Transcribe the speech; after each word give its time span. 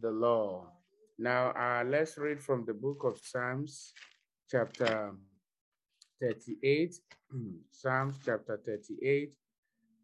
the 0.00 0.10
law. 0.10 0.72
Now, 1.18 1.50
uh, 1.50 1.84
let's 1.84 2.16
read 2.18 2.40
from 2.40 2.64
the 2.64 2.74
book 2.74 3.02
of 3.04 3.18
Psalms, 3.22 3.92
chapter 4.50 5.12
38. 6.20 6.94
Psalms 7.70 8.16
chapter 8.24 8.60
38. 8.64 9.32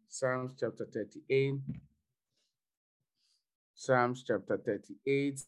Psalms 0.09 0.53
chapter 0.59 0.85
38. 0.85 1.55
Psalms 3.73 4.23
chapter 4.25 4.57
38. 4.57 5.41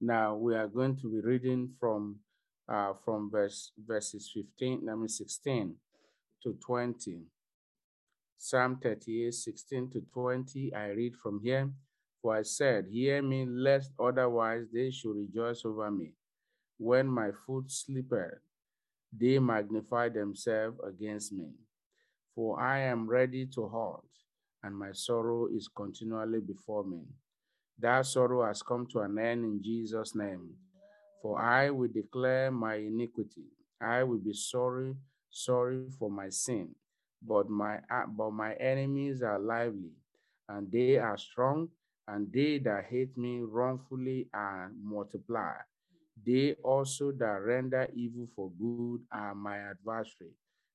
Now 0.00 0.36
we 0.36 0.54
are 0.54 0.68
going 0.68 0.96
to 0.96 1.10
be 1.10 1.20
reading 1.20 1.70
from 1.80 2.20
uh, 2.68 2.92
from 3.04 3.30
verse 3.30 3.72
verses 3.84 4.30
15, 4.32 4.88
I 4.88 4.94
mean 4.94 5.08
16 5.08 5.74
to 6.42 6.52
20. 6.64 7.22
Psalm 8.40 8.78
38, 8.80 9.34
16 9.34 9.90
to 9.90 10.00
20. 10.12 10.72
I 10.72 10.86
read 10.90 11.16
from 11.16 11.40
here. 11.42 11.70
For 12.22 12.36
I 12.36 12.42
said, 12.42 12.86
Hear 12.88 13.20
me, 13.20 13.44
lest 13.46 13.90
otherwise 13.98 14.66
they 14.72 14.92
should 14.92 15.16
rejoice 15.16 15.64
over 15.64 15.90
me. 15.90 16.12
When 16.78 17.08
my 17.08 17.32
foot 17.32 17.70
slipped, 17.70 18.38
they 19.12 19.40
magnify 19.40 20.10
themselves 20.10 20.78
against 20.86 21.32
me. 21.32 21.50
For 22.34 22.60
I 22.60 22.78
am 22.78 23.08
ready 23.08 23.46
to 23.46 23.66
halt, 23.66 24.06
and 24.62 24.76
my 24.76 24.92
sorrow 24.92 25.48
is 25.48 25.68
continually 25.68 26.40
before 26.40 26.84
me. 26.84 27.02
That 27.80 28.06
sorrow 28.06 28.46
has 28.46 28.62
come 28.62 28.86
to 28.92 29.00
an 29.00 29.18
end 29.18 29.44
in 29.44 29.60
Jesus' 29.62 30.14
name. 30.14 30.54
For 31.22 31.40
I 31.40 31.70
will 31.70 31.88
declare 31.92 32.52
my 32.52 32.76
iniquity. 32.76 33.46
I 33.80 34.04
will 34.04 34.18
be 34.18 34.32
sorry, 34.32 34.94
sorry 35.28 35.86
for 35.98 36.08
my 36.08 36.28
sin. 36.28 36.74
But 37.26 37.48
my 37.50 37.76
uh, 37.90 38.06
but 38.06 38.32
my 38.32 38.54
enemies 38.54 39.22
are 39.22 39.38
lively, 39.38 39.92
and 40.48 40.70
they 40.70 40.98
are 40.98 41.18
strong, 41.18 41.68
and 42.06 42.32
they 42.32 42.58
that 42.60 42.84
hate 42.88 43.16
me 43.16 43.40
wrongfully 43.40 44.28
are 44.32 44.70
multiply. 44.82 45.54
They 46.24 46.54
also 46.64 47.12
that 47.12 47.42
render 47.44 47.88
evil 47.94 48.28
for 48.34 48.50
good 48.58 49.00
are 49.12 49.34
my 49.34 49.58
adversary, 49.58 50.32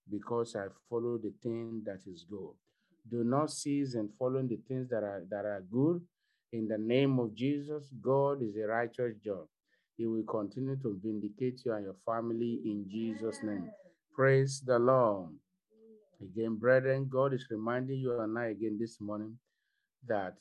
because 0.09 0.55
I 0.55 0.67
follow 0.89 1.17
the 1.17 1.33
thing 1.41 1.81
that 1.85 2.01
is 2.05 2.25
good. 2.29 2.53
Do 3.09 3.23
not 3.23 3.51
cease 3.51 3.95
in 3.95 4.09
following 4.17 4.47
the 4.47 4.59
things 4.67 4.89
that 4.89 5.03
are 5.03 5.23
that 5.29 5.45
are 5.45 5.63
good, 5.71 6.01
in 6.53 6.67
the 6.67 6.77
name 6.77 7.17
of 7.19 7.33
Jesus, 7.33 7.89
God 7.99 8.43
is 8.43 8.55
a 8.57 8.67
righteous 8.67 9.15
judge. 9.23 9.49
He 9.97 10.05
will 10.05 10.23
continue 10.23 10.75
to 10.77 10.99
vindicate 11.03 11.61
you 11.65 11.73
and 11.73 11.83
your 11.85 11.95
family 12.05 12.59
in 12.63 12.85
Jesus' 12.87 13.41
name. 13.43 13.69
Praise 14.13 14.61
the 14.65 14.77
Lord. 14.77 15.29
Again, 16.23 16.55
brethren, 16.55 17.07
God 17.09 17.33
is 17.33 17.45
reminding 17.51 17.99
you 17.99 18.19
and 18.21 18.39
I 18.39 18.47
again 18.47 18.77
this 18.79 19.01
morning 19.01 19.37
that 20.07 20.35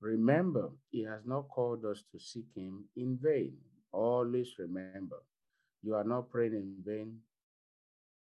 remember, 0.00 0.70
He 0.90 1.04
has 1.04 1.20
not 1.24 1.48
called 1.48 1.84
us 1.84 2.02
to 2.12 2.18
seek 2.18 2.46
Him 2.56 2.84
in 2.96 3.18
vain. 3.22 3.54
Always 3.92 4.50
remember, 4.58 5.22
you 5.82 5.94
are 5.94 6.04
not 6.04 6.30
praying 6.30 6.54
in 6.54 6.74
vain. 6.84 7.18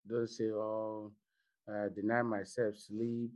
Don't 0.06 0.28
say, 0.28 0.50
Oh, 0.52 1.12
I 1.68 1.86
deny 1.94 2.20
myself 2.22 2.76
sleep 2.76 3.30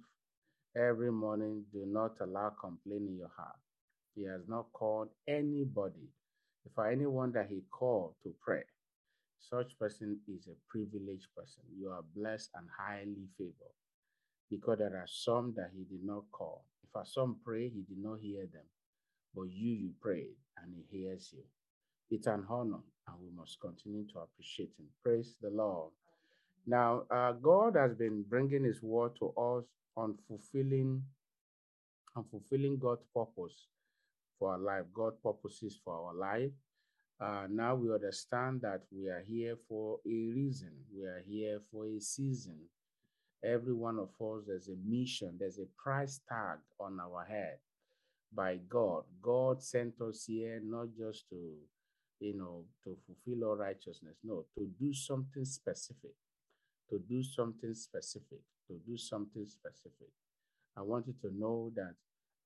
every 0.76 1.10
morning. 1.10 1.64
Do 1.72 1.86
not 1.86 2.18
allow 2.20 2.50
complaint 2.60 3.08
in 3.08 3.16
your 3.16 3.32
heart. 3.34 3.56
He 4.14 4.24
has 4.24 4.42
not 4.46 4.66
called 4.74 5.08
anybody. 5.26 6.08
For 6.74 6.90
anyone 6.90 7.32
that 7.32 7.48
he 7.48 7.62
called 7.70 8.14
to 8.24 8.34
pray, 8.44 8.62
such 9.40 9.78
person 9.78 10.18
is 10.28 10.48
a 10.48 10.56
privileged 10.68 11.28
person. 11.36 11.62
You 11.78 11.90
are 11.90 12.04
blessed 12.16 12.50
and 12.54 12.66
highly 12.78 13.28
favored 13.38 13.76
because 14.50 14.78
there 14.78 14.96
are 14.96 15.06
some 15.08 15.54
that 15.56 15.70
he 15.74 15.84
did 15.84 16.04
not 16.04 16.24
call. 16.32 16.64
If 16.84 17.00
a 17.00 17.06
some 17.06 17.36
pray, 17.44 17.68
he 17.68 17.82
did 17.82 18.02
not 18.02 18.20
hear 18.20 18.46
them. 18.52 18.66
But 19.34 19.44
you, 19.50 19.72
you 19.72 19.90
prayed 20.00 20.36
and 20.62 20.74
he 20.74 20.98
hears 20.98 21.30
you. 21.32 21.42
It's 22.10 22.26
an 22.26 22.44
honor 22.48 22.80
and 23.08 23.16
we 23.20 23.30
must 23.36 23.60
continue 23.60 24.06
to 24.12 24.20
appreciate 24.20 24.72
him. 24.78 24.86
Praise 25.02 25.36
the 25.42 25.50
Lord. 25.50 25.92
Now, 26.66 27.04
uh, 27.10 27.32
God 27.32 27.76
has 27.76 27.94
been 27.94 28.24
bringing 28.28 28.64
his 28.64 28.82
word 28.82 29.12
to 29.20 29.28
us 29.30 29.64
on 29.96 30.16
fulfilling 30.28 31.02
on 32.16 32.24
fulfilling 32.30 32.78
God's 32.78 33.04
purpose 33.14 33.66
for 34.38 34.52
our 34.52 34.58
life, 34.58 34.84
God 34.94 35.14
purposes 35.22 35.80
for 35.84 35.94
our 35.94 36.14
life. 36.14 36.50
Uh, 37.20 37.46
now 37.50 37.74
we 37.74 37.92
understand 37.92 38.60
that 38.60 38.82
we 38.92 39.08
are 39.08 39.24
here 39.26 39.56
for 39.68 39.98
a 40.06 40.08
reason. 40.08 40.70
We 40.94 41.04
are 41.04 41.22
here 41.28 41.60
for 41.72 41.86
a 41.86 42.00
season. 42.00 42.58
Every 43.44 43.72
one 43.72 43.98
of 43.98 44.10
us, 44.20 44.44
there's 44.46 44.68
a 44.68 44.76
mission, 44.84 45.36
there's 45.38 45.58
a 45.58 45.66
price 45.82 46.20
tag 46.28 46.58
on 46.80 46.98
our 47.00 47.24
head 47.24 47.58
by 48.32 48.58
God. 48.68 49.04
God 49.22 49.62
sent 49.62 50.00
us 50.00 50.24
here 50.26 50.60
not 50.64 50.88
just 50.96 51.28
to, 51.30 51.36
you 52.20 52.36
know, 52.36 52.64
to 52.84 52.96
fulfill 53.06 53.48
all 53.48 53.56
righteousness, 53.56 54.16
no, 54.24 54.44
to 54.56 54.68
do 54.80 54.92
something 54.92 55.44
specific, 55.44 56.14
to 56.90 57.00
do 57.08 57.22
something 57.22 57.74
specific, 57.74 58.40
to 58.68 58.74
do 58.86 58.96
something 58.96 59.46
specific. 59.46 60.10
I 60.76 60.82
want 60.82 61.06
you 61.08 61.14
to 61.22 61.36
know 61.36 61.72
that 61.74 61.94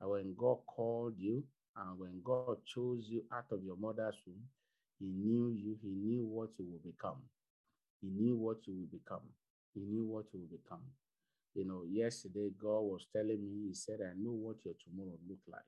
when 0.00 0.34
God 0.36 0.58
called 0.66 1.14
you, 1.18 1.42
and 1.76 1.98
when 1.98 2.20
God 2.22 2.58
chose 2.66 3.06
you 3.08 3.22
out 3.32 3.46
of 3.50 3.64
your 3.64 3.76
mother's 3.76 4.20
womb, 4.26 4.42
He 5.02 5.08
knew 5.08 5.50
you, 5.50 5.76
He 5.82 5.90
knew 5.90 6.24
what 6.24 6.50
you 6.60 6.66
will 6.70 6.92
become. 6.92 7.18
He 8.00 8.08
knew 8.08 8.36
what 8.36 8.58
you 8.68 8.74
will 8.74 8.98
become. 9.00 9.26
He 9.74 9.80
knew 9.82 10.06
what 10.06 10.26
you 10.32 10.40
will 10.40 10.58
become. 10.58 10.84
You 11.54 11.66
know, 11.66 11.82
yesterday 11.90 12.50
God 12.62 12.82
was 12.82 13.08
telling 13.12 13.42
me, 13.42 13.68
He 13.68 13.74
said, 13.74 13.98
I 14.00 14.14
know 14.16 14.30
what 14.32 14.64
your 14.64 14.74
tomorrow 14.84 15.18
look 15.28 15.40
like. 15.50 15.62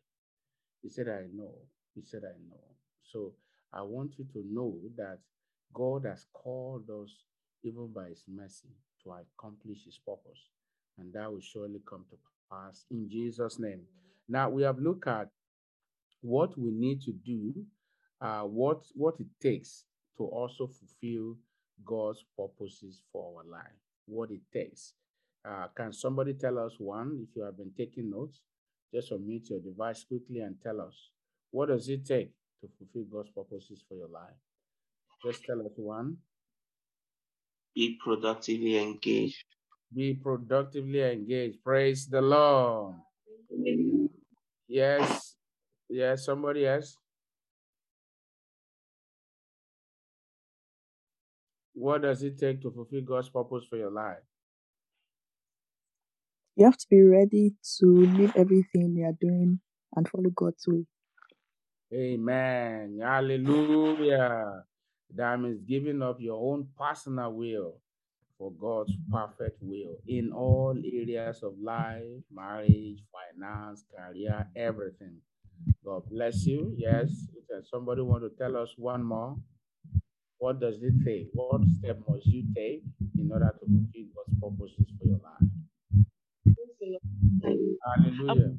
He 0.83 0.89
said, 0.89 1.09
I 1.09 1.27
know. 1.35 1.55
He 1.97 2.03
said, 2.05 2.23
I 2.25 2.39
know. 2.49 2.61
So 3.03 3.33
I 3.73 3.83
want 3.83 4.13
you 4.19 4.27
to 4.35 4.45
know 4.49 4.79
that 4.97 5.19
God 5.75 6.05
has 6.07 6.27
called 6.33 6.89
us, 6.91 7.11
even 7.65 7.89
by 7.93 8.11
His 8.11 8.25
mercy, 8.29 8.69
to 9.03 9.13
accomplish 9.13 9.85
His 9.85 9.99
purpose. 9.99 10.51
And 10.99 11.13
that 11.15 11.33
will 11.33 11.41
surely 11.41 11.81
come 11.89 12.05
to 12.11 12.17
pass 12.51 12.85
in 12.91 13.09
Jesus' 13.11 13.59
name. 13.59 13.83
Now 14.29 14.49
we 14.51 14.63
have 14.63 14.79
looked 14.79 15.09
at 15.09 15.29
what 16.23 16.59
we 16.59 16.71
need 16.71 17.03
to 17.03 17.13
do, 17.13 17.55
uh, 18.21 18.43
what 18.43 18.85
what 18.95 19.15
it 19.21 19.27
takes 19.41 19.85
to 20.17 20.25
also 20.25 20.67
fulfill 20.69 21.37
God's 21.85 22.25
purposes 22.39 23.03
for 23.13 23.39
our 23.39 23.45
life. 23.45 23.79
What 24.07 24.31
it 24.31 24.43
takes. 24.53 24.95
Uh, 25.45 25.67
can 25.77 25.93
somebody 25.93 26.35
tell 26.35 26.59
us 26.59 26.75
one? 26.79 27.27
If 27.29 27.37
you 27.37 27.43
have 27.43 27.57
been 27.57 27.73
taking 27.77 28.11
notes, 28.11 28.41
just 28.93 29.11
unmute 29.13 29.51
your 29.51 29.61
device 29.61 30.05
quickly 30.05 30.41
and 30.41 30.57
tell 30.63 30.81
us 30.81 31.11
what 31.51 31.69
does 31.69 31.89
it 31.89 32.05
take 32.07 32.31
to 32.61 32.69
fulfill 32.79 33.05
God's 33.11 33.31
purposes 33.31 33.85
for 33.89 33.97
your 33.97 34.09
life. 34.09 34.39
Just 35.23 35.45
tell 35.45 35.61
us 35.61 35.73
one. 35.77 36.17
Be 37.75 37.99
productively 38.03 38.79
engaged. 38.79 39.45
Be 39.95 40.15
productively 40.15 41.03
engaged. 41.03 41.63
Praise 41.63 42.07
the 42.07 42.21
Lord. 42.21 42.95
Yes, 44.69 45.37
Yes. 45.89 46.25
somebody 46.25 46.67
else. 46.67 46.97
What 51.75 52.03
does 52.03 52.23
it 52.23 52.39
take 52.39 52.63
to 52.63 52.71
fulfill 52.71 53.03
God's 53.03 53.29
purpose 53.29 53.65
for 53.69 53.77
your 53.77 53.91
life? 53.91 54.23
You 56.57 56.67
have 56.67 56.77
to 56.77 56.87
be 56.89 57.03
ready 57.03 57.55
to 57.81 57.87
leave 57.87 58.33
everything 58.37 58.95
you 58.97 59.05
are 59.05 59.19
doing 59.21 59.59
and 59.97 60.09
follow 60.09 60.31
God's 60.31 60.65
way. 60.69 60.87
Amen. 61.93 63.01
Hallelujah. 63.03 64.63
That 65.15 65.41
means 65.41 65.61
giving 65.67 66.01
up 66.01 66.21
your 66.21 66.41
own 66.41 66.69
personal 66.79 67.33
will 67.33 67.81
for 68.39 68.53
God's 68.53 68.97
perfect 69.11 69.59
will 69.61 69.97
in 70.07 70.33
all 70.33 70.77
areas 70.77 71.43
of 71.43 71.55
life, 71.61 72.03
marriage, 72.33 73.03
finance, 73.13 73.85
career, 73.97 74.47
everything. 74.57 75.17
God 75.85 76.03
bless 76.11 76.47
you. 76.47 76.73
Yes. 76.77 77.11
Somebody 77.71 78.03
want 78.03 78.23
to 78.25 78.31
tell 78.31 78.57
us 78.57 78.75
one 78.77 79.03
more? 79.03 79.37
What 80.45 80.61
does 80.61 80.83
it 80.83 80.93
say? 81.03 81.29
What 81.33 81.63
step 81.79 82.01
must 82.07 82.27
you 82.27 82.45
take 82.55 82.83
in 83.19 83.33
order 83.33 83.49
to 83.49 83.65
fulfill 83.65 84.13
God's 84.15 84.37
purposes 84.43 84.93
for 84.99 85.07
your 85.09 85.21
life? 85.25 85.49
Hallelujah. 87.97 88.53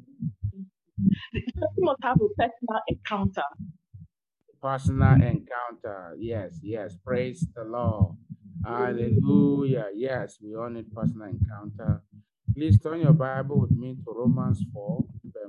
You 1.32 1.84
must 1.84 2.02
have 2.02 2.16
a 2.16 2.28
personal 2.36 2.80
encounter. 2.88 3.48
Personal 4.60 5.14
encounter. 5.22 6.16
Yes, 6.18 6.58
yes. 6.60 6.96
Praise 7.06 7.46
the 7.54 7.62
Lord. 7.62 8.16
Hallelujah. 8.64 9.86
Yes, 9.94 10.38
we 10.42 10.56
all 10.56 10.68
need 10.68 10.92
personal 10.92 11.28
encounter. 11.28 12.02
Please 12.52 12.80
turn 12.80 13.02
your 13.02 13.12
Bible 13.12 13.60
with 13.60 13.70
me 13.70 13.94
to 14.04 14.12
Romans 14.12 14.60
4, 14.74 15.04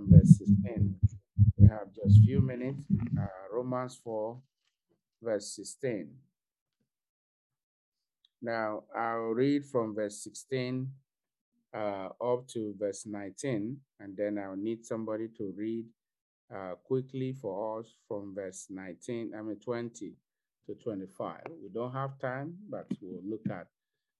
verse 0.07 0.37
16. 0.37 0.99
We 1.57 1.67
have 1.67 1.87
just 1.95 2.23
few 2.23 2.41
minutes. 2.41 2.83
Uh, 3.19 3.25
Romans 3.51 3.99
4, 4.03 4.37
verse 5.23 5.55
16. 5.55 6.26
Now, 8.41 8.83
I'll 8.95 9.33
read 9.33 9.65
from 9.65 9.95
verse 9.95 10.23
16 10.23 10.87
uh, 11.73 12.09
up 12.21 12.47
to 12.49 12.75
verse 12.77 13.05
19, 13.05 13.77
and 13.99 14.17
then 14.17 14.37
I'll 14.37 14.55
need 14.55 14.85
somebody 14.85 15.27
to 15.37 15.53
read 15.55 15.85
uh, 16.53 16.75
quickly 16.83 17.33
for 17.33 17.79
us 17.79 17.87
from 18.07 18.33
verse 18.35 18.67
19, 18.69 19.33
I 19.37 19.41
mean 19.41 19.57
20 19.59 20.13
to 20.67 20.75
25. 20.75 21.41
We 21.61 21.69
don't 21.73 21.91
have 21.93 22.19
time, 22.19 22.55
but 22.69 22.85
we'll 23.01 23.21
look 23.27 23.41
at 23.49 23.67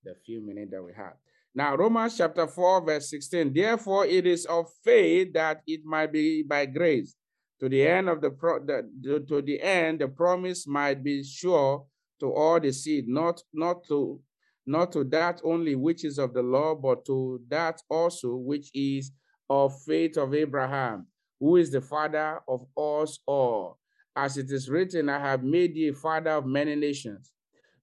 the 0.04 0.16
few 0.26 0.42
minutes 0.42 0.72
that 0.72 0.84
we 0.84 0.94
have. 0.94 1.14
Now, 1.56 1.76
Romans 1.76 2.18
chapter 2.18 2.48
4, 2.48 2.86
verse 2.86 3.10
16. 3.10 3.54
Therefore, 3.54 4.06
it 4.06 4.28
is 4.28 4.46
of 4.46 4.68
faith 4.84 5.34
that 5.34 5.62
it 5.66 5.82
might 5.86 6.12
be 6.12 6.44
by 6.44 6.66
grace. 6.66 7.16
To 7.60 7.70
the 7.70 7.88
end 7.88 8.10
of 8.10 8.22
the, 8.22 8.30
pro- 8.30 8.64
the, 8.64 8.88
the 9.02 9.20
to 9.22 9.42
the 9.42 9.60
end, 9.60 10.00
the 10.00 10.08
promise 10.08 10.68
might 10.68 11.04
be 11.04 11.24
sure 11.24 11.86
to 12.20 12.34
all 12.34 12.60
the 12.60 12.72
seed, 12.72 13.08
not 13.08 13.42
not 13.54 13.84
to 13.88 14.20
not 14.66 14.92
to 14.92 15.04
that 15.06 15.42
only 15.44 15.76
which 15.76 16.04
is 16.04 16.20
of 16.20 16.34
the 16.34 16.42
law, 16.42 16.76
but 16.76 17.06
to 17.06 17.42
that 17.48 17.82
also 17.90 18.36
which 18.36 18.70
is 18.74 19.12
of 19.50 19.82
faith 19.84 20.18
of 20.18 20.34
Abraham, 20.34 21.08
who 21.40 21.56
is 21.56 21.72
the 21.72 21.82
father 21.82 22.42
of 22.48 22.66
us 22.78 23.20
all. 23.26 23.80
As 24.16 24.38
it 24.38 24.52
is 24.52 24.70
written, 24.70 25.10
I 25.10 25.20
have 25.20 25.44
made 25.44 25.74
thee 25.74 25.90
a 25.90 25.94
father 25.94 26.32
of 26.32 26.46
many 26.46 26.76
nations. 26.76 27.32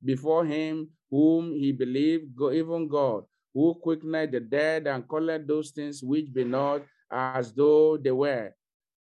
Before 0.04 0.44
him 0.44 0.90
whom 1.10 1.52
he 1.52 1.72
believed, 1.72 2.38
even 2.52 2.88
God, 2.88 3.24
who 3.54 3.74
quickened 3.74 4.32
the 4.32 4.40
dead 4.40 4.86
and 4.86 5.06
called 5.08 5.46
those 5.46 5.70
things 5.70 6.02
which 6.02 6.32
be 6.32 6.44
not 6.44 6.82
as 7.10 7.52
though 7.52 7.96
they 7.96 8.10
were, 8.10 8.52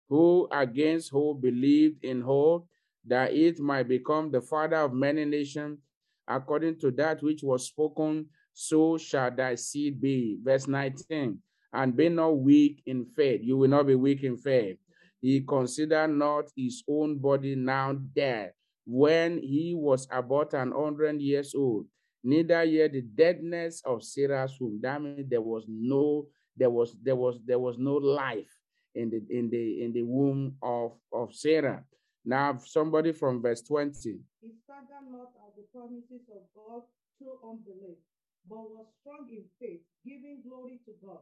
who 0.08 0.48
against 0.52 1.10
who 1.10 1.34
believed 1.34 2.04
in 2.06 2.22
hope 2.22 2.68
that 3.08 3.34
it 3.34 3.60
might 3.60 3.88
become 3.88 4.32
the 4.32 4.42
father 4.42 4.78
of 4.78 4.94
many 4.94 5.26
nations, 5.26 5.80
according 6.28 6.80
to 6.80 6.92
that 6.92 7.22
which 7.22 7.44
was 7.44 7.68
spoken, 7.68 8.28
so 8.54 8.98
shall 8.98 9.32
thy 9.32 9.56
seed 9.56 10.02
be. 10.02 10.38
Verse 10.44 10.68
19. 10.68 11.40
And 11.74 11.98
be 11.98 12.10
not 12.10 12.38
weak 12.38 12.84
in 12.86 13.06
faith. 13.06 13.42
You 13.44 13.58
will 13.58 13.68
not 13.68 13.88
be 13.88 13.96
weak 13.96 14.24
in 14.24 14.38
faith. 14.38 14.78
He 15.22 15.42
considered 15.42 16.10
not 16.10 16.46
his 16.56 16.84
own 16.88 17.18
body 17.18 17.56
now 17.56 17.94
dead 17.94 18.52
when 18.86 19.40
he 19.40 19.74
was 19.76 20.08
about 20.12 20.54
an 20.54 20.72
hundred 20.72 21.22
years 21.22 21.56
old, 21.56 21.86
neither 22.24 22.64
yet 22.64 22.92
the 22.92 23.02
deadness 23.02 23.82
of 23.86 24.04
Sarah's 24.04 24.58
womb. 24.60 24.80
That 24.82 25.02
means 25.02 25.30
there 25.30 25.42
was 25.42 25.66
no, 25.68 26.28
there 26.58 26.70
was, 26.70 26.96
there 27.02 27.16
was, 27.16 27.40
there 27.46 27.60
was 27.60 27.78
no 27.78 27.96
life 27.96 28.52
in 28.96 29.10
the 29.10 29.22
in 29.30 29.50
the 29.50 29.84
in 29.84 29.94
the 29.94 30.04
womb 30.04 30.56
of, 30.62 30.92
of 31.12 31.34
Sarah. 31.34 31.84
Now 32.26 32.58
somebody 32.64 33.12
from 33.12 33.42
verse 33.42 33.62
20. 33.62 34.20
He 34.42 34.52
staggered 34.64 35.08
not 35.12 35.36
at 35.44 35.56
the 35.56 35.68
promises 35.76 36.24
of 36.32 36.44
God 36.56 36.84
through 37.20 37.40
unbelief, 37.44 38.00
but 38.48 38.64
was 38.72 38.88
strong 39.00 39.28
in 39.28 39.44
faith, 39.60 39.84
giving 40.08 40.44
glory 40.44 40.80
to 40.88 40.92
God, 41.04 41.20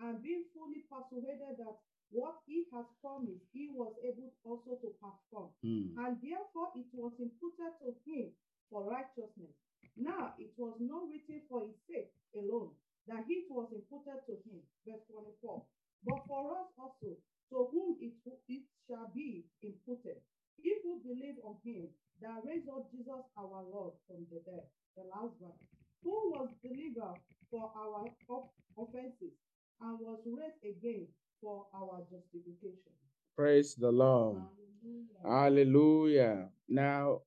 and 0.00 0.22
being 0.22 0.44
fully 0.52 0.84
persuaded 0.88 1.56
that 1.56 1.76
what 2.12 2.44
he 2.44 2.68
has 2.76 2.84
promised, 3.00 3.48
he 3.56 3.72
was 3.72 3.96
able 4.04 4.28
also 4.44 4.76
to 4.84 4.92
perform. 5.00 5.48
Hmm. 5.64 5.96
And 5.96 6.20
therefore 6.20 6.76
it 6.76 6.88
was 6.92 7.16
imputed 7.16 7.72
to 7.80 7.96
him 8.04 8.28
for 8.68 8.84
righteousness. 8.84 9.56
Now 9.96 10.36
it 10.36 10.52
was 10.60 10.76
not 10.80 11.08
written 11.08 11.40
for 11.48 11.64
his 11.64 11.76
sake 11.88 12.12
alone 12.36 12.76
that 13.08 13.24
it 13.28 13.48
was 13.48 13.72
imputed 13.72 14.20
to 14.28 14.34
him. 14.44 14.60
Verse 14.84 15.00
24. 15.08 15.64
But 16.04 16.20
for 16.28 16.52
us 16.60 16.68
also, 16.76 17.16
to 17.50 17.56
whom 17.72 17.96
it, 18.00 18.12
it 18.48 18.64
shall 18.88 19.10
be 19.14 19.44
imputed, 19.62 20.20
if 20.58 20.78
we 20.84 21.00
believe 21.02 21.36
on 21.44 21.56
him 21.64 21.88
that 22.20 22.42
raised 22.44 22.68
up 22.68 22.90
Jesus 22.92 23.24
our 23.38 23.62
Lord 23.72 23.94
from 24.06 24.26
the 24.30 24.40
dead, 24.44 24.66
the 24.96 25.04
last 25.08 25.34
one, 25.38 25.56
who 26.02 26.32
was 26.34 26.48
delivered 26.62 27.18
for 27.50 27.70
our 27.76 28.06
offenses 28.78 29.34
and 29.80 29.98
was 30.00 30.20
raised 30.26 30.64
again 30.64 31.06
for 31.40 31.66
our 31.74 32.00
justification. 32.10 32.92
Praise 33.36 33.74
the 33.74 33.90
Lord. 33.90 34.42
Hallelujah. 35.24 35.40
Hallelujah. 35.42 36.48
Now, 36.68 37.20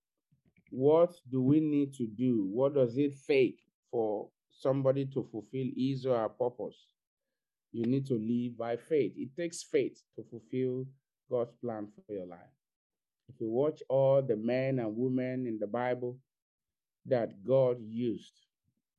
what 0.69 1.13
do 1.31 1.41
we 1.41 1.59
need 1.59 1.93
to 1.95 2.07
do? 2.07 2.47
What 2.51 2.75
does 2.75 2.97
it 2.97 3.15
take 3.25 3.59
for 3.91 4.29
somebody 4.51 5.05
to 5.07 5.27
fulfill 5.31 5.67
his 5.75 6.05
or 6.05 6.17
her 6.17 6.29
purpose? 6.29 6.75
You 7.71 7.85
need 7.85 8.05
to 8.07 8.13
live 8.13 8.57
by 8.57 8.77
faith. 8.77 9.13
It 9.17 9.35
takes 9.35 9.63
faith 9.63 10.01
to 10.15 10.23
fulfill 10.23 10.85
God's 11.29 11.53
plan 11.61 11.87
for 12.07 12.13
your 12.13 12.25
life. 12.25 12.39
If 13.29 13.41
you 13.41 13.49
watch 13.49 13.81
all 13.89 14.21
the 14.21 14.35
men 14.35 14.79
and 14.79 14.95
women 14.95 15.47
in 15.47 15.59
the 15.59 15.67
Bible 15.67 16.17
that 17.05 17.43
God 17.43 17.77
used, 17.81 18.33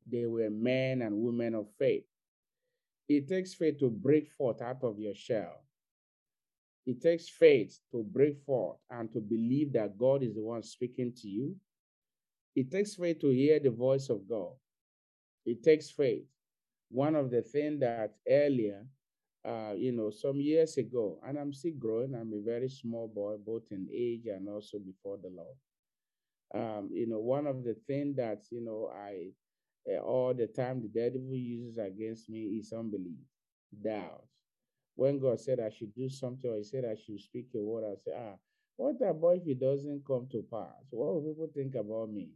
they 0.06 0.26
were 0.26 0.50
men 0.50 1.02
and 1.02 1.16
women 1.16 1.54
of 1.54 1.68
faith. 1.78 2.04
It 3.08 3.28
takes 3.28 3.54
faith 3.54 3.78
to 3.78 3.90
break 3.90 4.30
forth 4.30 4.60
out 4.62 4.82
of 4.82 4.98
your 4.98 5.14
shell. 5.14 5.64
It 6.86 7.00
takes 7.00 7.28
faith 7.28 7.78
to 7.90 8.04
break 8.04 8.38
forth 8.44 8.78
and 8.90 9.12
to 9.12 9.20
believe 9.20 9.72
that 9.72 9.98
God 9.98 10.22
is 10.22 10.34
the 10.34 10.42
one 10.42 10.62
speaking 10.62 11.12
to 11.16 11.28
you. 11.28 11.56
It 12.54 12.70
takes 12.70 12.94
faith 12.94 13.20
to 13.20 13.30
hear 13.30 13.58
the 13.58 13.70
voice 13.70 14.08
of 14.08 14.28
God. 14.28 14.52
It 15.44 15.62
takes 15.62 15.90
faith. 15.90 16.24
One 16.90 17.16
of 17.16 17.30
the 17.30 17.42
things 17.42 17.80
that 17.80 18.14
earlier, 18.28 18.86
uh, 19.46 19.74
you 19.76 19.92
know, 19.92 20.10
some 20.10 20.40
years 20.40 20.76
ago, 20.78 21.20
and 21.26 21.38
I'm 21.38 21.52
still 21.52 21.74
growing, 21.78 22.14
I'm 22.14 22.32
a 22.34 22.42
very 22.44 22.68
small 22.68 23.08
boy, 23.08 23.36
both 23.44 23.64
in 23.70 23.88
age 23.94 24.26
and 24.26 24.48
also 24.48 24.78
before 24.78 25.18
the 25.22 25.30
Lord. 25.30 25.56
Um, 26.54 26.90
you 26.92 27.06
know, 27.06 27.20
one 27.20 27.46
of 27.46 27.64
the 27.64 27.74
things 27.86 28.16
that, 28.16 28.42
you 28.50 28.64
know, 28.64 28.90
I, 28.94 29.30
uh, 29.92 30.00
all 30.00 30.34
the 30.34 30.46
time 30.48 30.82
the 30.82 30.88
devil 30.88 31.20
uses 31.32 31.78
against 31.78 32.28
me 32.28 32.58
is 32.58 32.72
unbelief, 32.72 33.20
doubt 33.84 34.24
when 34.94 35.18
God 35.18 35.40
said 35.40 35.60
I 35.60 35.70
should 35.70 35.94
do 35.94 36.08
something 36.08 36.50
or 36.50 36.56
He 36.56 36.64
said 36.64 36.84
I 36.84 36.96
should 36.96 37.20
speak 37.20 37.48
a 37.54 37.58
word, 37.58 37.84
I 37.84 37.96
say, 37.96 38.12
ah, 38.16 38.36
what 38.76 38.96
about 39.02 39.36
if 39.36 39.46
it 39.46 39.60
doesn't 39.60 40.06
come 40.06 40.26
to 40.32 40.44
pass? 40.50 40.88
What 40.90 41.14
will 41.14 41.22
people 41.22 41.50
think 41.54 41.74
about 41.74 42.10
me? 42.10 42.30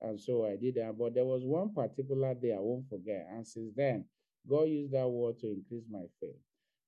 And 0.00 0.20
so 0.20 0.46
I 0.46 0.56
did 0.56 0.76
that. 0.76 0.96
But 0.98 1.14
there 1.14 1.24
was 1.24 1.44
one 1.44 1.74
particular 1.74 2.34
day 2.34 2.52
I 2.52 2.58
won't 2.60 2.88
forget. 2.88 3.26
And 3.30 3.46
since 3.46 3.72
then, 3.76 4.04
God 4.48 4.64
used 4.68 4.92
that 4.92 5.08
word 5.08 5.38
to 5.40 5.48
increase 5.48 5.84
my 5.90 6.04
faith. 6.20 6.38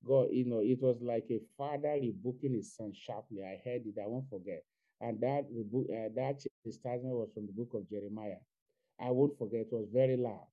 God, 0.05 0.27
you 0.31 0.45
know, 0.45 0.59
it 0.59 0.81
was 0.81 0.97
like 1.01 1.25
a 1.29 1.39
father 1.57 1.93
rebuking 2.01 2.53
his 2.53 2.75
son 2.75 2.93
sharply. 2.93 3.41
I 3.43 3.61
heard 3.63 3.83
it, 3.85 3.95
I 4.01 4.07
won't 4.07 4.29
forget. 4.29 4.63
And 5.01 5.19
that 5.21 5.45
rebu- 5.51 5.87
uh, 5.93 6.09
that 6.15 6.41
chastisement 6.65 7.15
was 7.15 7.29
from 7.33 7.45
the 7.47 7.53
book 7.53 7.71
of 7.73 7.89
Jeremiah. 7.89 8.39
I 8.99 9.11
won't 9.11 9.37
forget, 9.37 9.61
it 9.61 9.73
was 9.73 9.87
very 9.93 10.17
loud. 10.17 10.47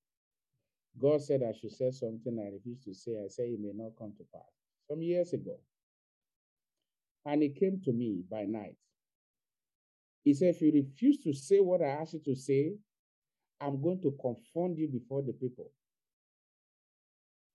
God 1.00 1.22
said 1.22 1.42
I 1.42 1.52
should 1.58 1.72
say 1.72 1.90
something 1.90 2.38
I 2.38 2.52
refused 2.52 2.84
to 2.84 2.94
say. 2.94 3.12
I 3.24 3.28
said 3.28 3.46
it 3.46 3.60
may 3.60 3.72
not 3.74 3.92
come 3.98 4.12
to 4.18 4.24
pass. 4.34 4.50
Some 4.88 5.02
years 5.02 5.32
ago. 5.32 5.58
And 7.24 7.42
he 7.42 7.50
came 7.50 7.80
to 7.84 7.92
me 7.92 8.22
by 8.30 8.44
night. 8.44 8.76
He 10.24 10.34
said, 10.34 10.54
If 10.54 10.62
you 10.62 10.72
refuse 10.72 11.22
to 11.24 11.32
say 11.32 11.60
what 11.60 11.82
I 11.82 11.86
asked 11.86 12.14
you 12.14 12.20
to 12.26 12.36
say, 12.36 12.74
I'm 13.60 13.80
going 13.82 14.00
to 14.02 14.14
confront 14.20 14.78
you 14.78 14.88
before 14.88 15.22
the 15.22 15.32
people. 15.32 15.70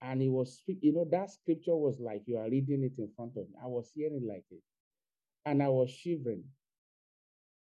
And 0.06 0.22
he 0.22 0.30
was 0.30 0.62
you 0.68 0.94
know, 0.94 1.08
that 1.12 1.32
scripture 1.32 1.76
was 1.76 2.00
like 2.00 2.22
you 2.28 2.38
are 2.38 2.50
reading 2.50 2.84
it 2.84 3.02
in 3.02 3.10
front 3.16 3.32
of 3.38 3.50
me. 3.50 3.56
I 3.62 3.66
was 3.66 3.92
hearing 3.96 4.28
like 4.28 4.46
it. 4.52 4.62
And 5.46 5.64
I 5.64 5.70
was 5.70 5.90
shivering 5.90 6.44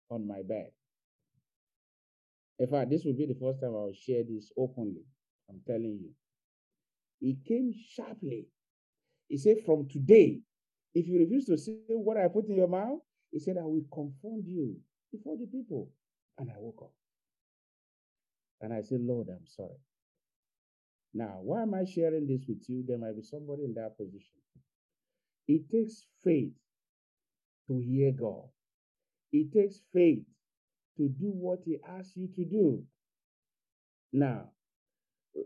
on 0.10 0.26
my 0.26 0.42
bed. 0.48 0.72
In 2.60 2.68
fact, 2.68 2.90
this 2.90 3.04
will 3.04 3.14
be 3.14 3.26
the 3.26 3.38
first 3.42 3.60
time 3.60 3.72
I 3.72 3.84
will 3.84 3.94
share 3.94 4.24
this 4.24 4.52
openly. 4.58 5.04
I'm 5.50 5.60
telling 5.68 6.00
you. 6.02 6.12
He 7.20 7.38
came 7.46 7.74
sharply. 7.96 8.48
He 9.28 9.38
said, 9.38 9.58
From 9.66 9.90
today, 9.90 10.40
if 10.96 11.08
you 11.08 11.20
refuse 11.20 11.46
to 11.46 11.58
say 11.58 11.74
what 11.90 12.18
I 12.18 12.30
put 12.30 12.48
in 12.48 12.56
your 12.56 12.70
mouth, 12.70 13.00
he 13.32 13.40
said, 13.40 13.58
I 13.58 13.66
will 13.66 13.84
confront 13.94 14.46
you 14.48 14.78
before 15.12 15.36
the 15.38 15.48
people. 15.48 15.90
And 16.38 16.50
I 16.50 16.56
woke 16.58 16.84
up. 16.84 16.94
And 18.62 18.74
I 18.74 18.82
said, 18.82 19.02
Lord, 19.02 19.28
I'm 19.30 19.46
sorry. 19.46 19.78
Now, 21.14 21.40
why 21.42 21.64
am 21.64 21.74
I 21.74 21.86
sharing 21.86 22.28
this 22.28 22.42
with 22.48 22.64
you? 22.70 22.84
There 22.88 22.98
might 22.98 23.16
be 23.16 23.24
somebody 23.24 23.64
in 23.66 23.74
that 23.76 23.98
position. 23.98 24.42
It 25.48 25.70
takes 25.72 26.06
faith 26.24 26.54
to 27.68 27.80
hear 27.80 28.12
God, 28.12 28.46
it 29.32 29.52
takes 29.54 29.82
faith 29.94 30.24
to 30.98 31.10
do 31.10 31.28
what 31.32 31.60
He 31.66 31.78
asks 31.88 32.16
you 32.16 32.28
to 32.36 32.46
do. 32.46 32.84
Now, 34.12 34.50
eh, 35.36 35.42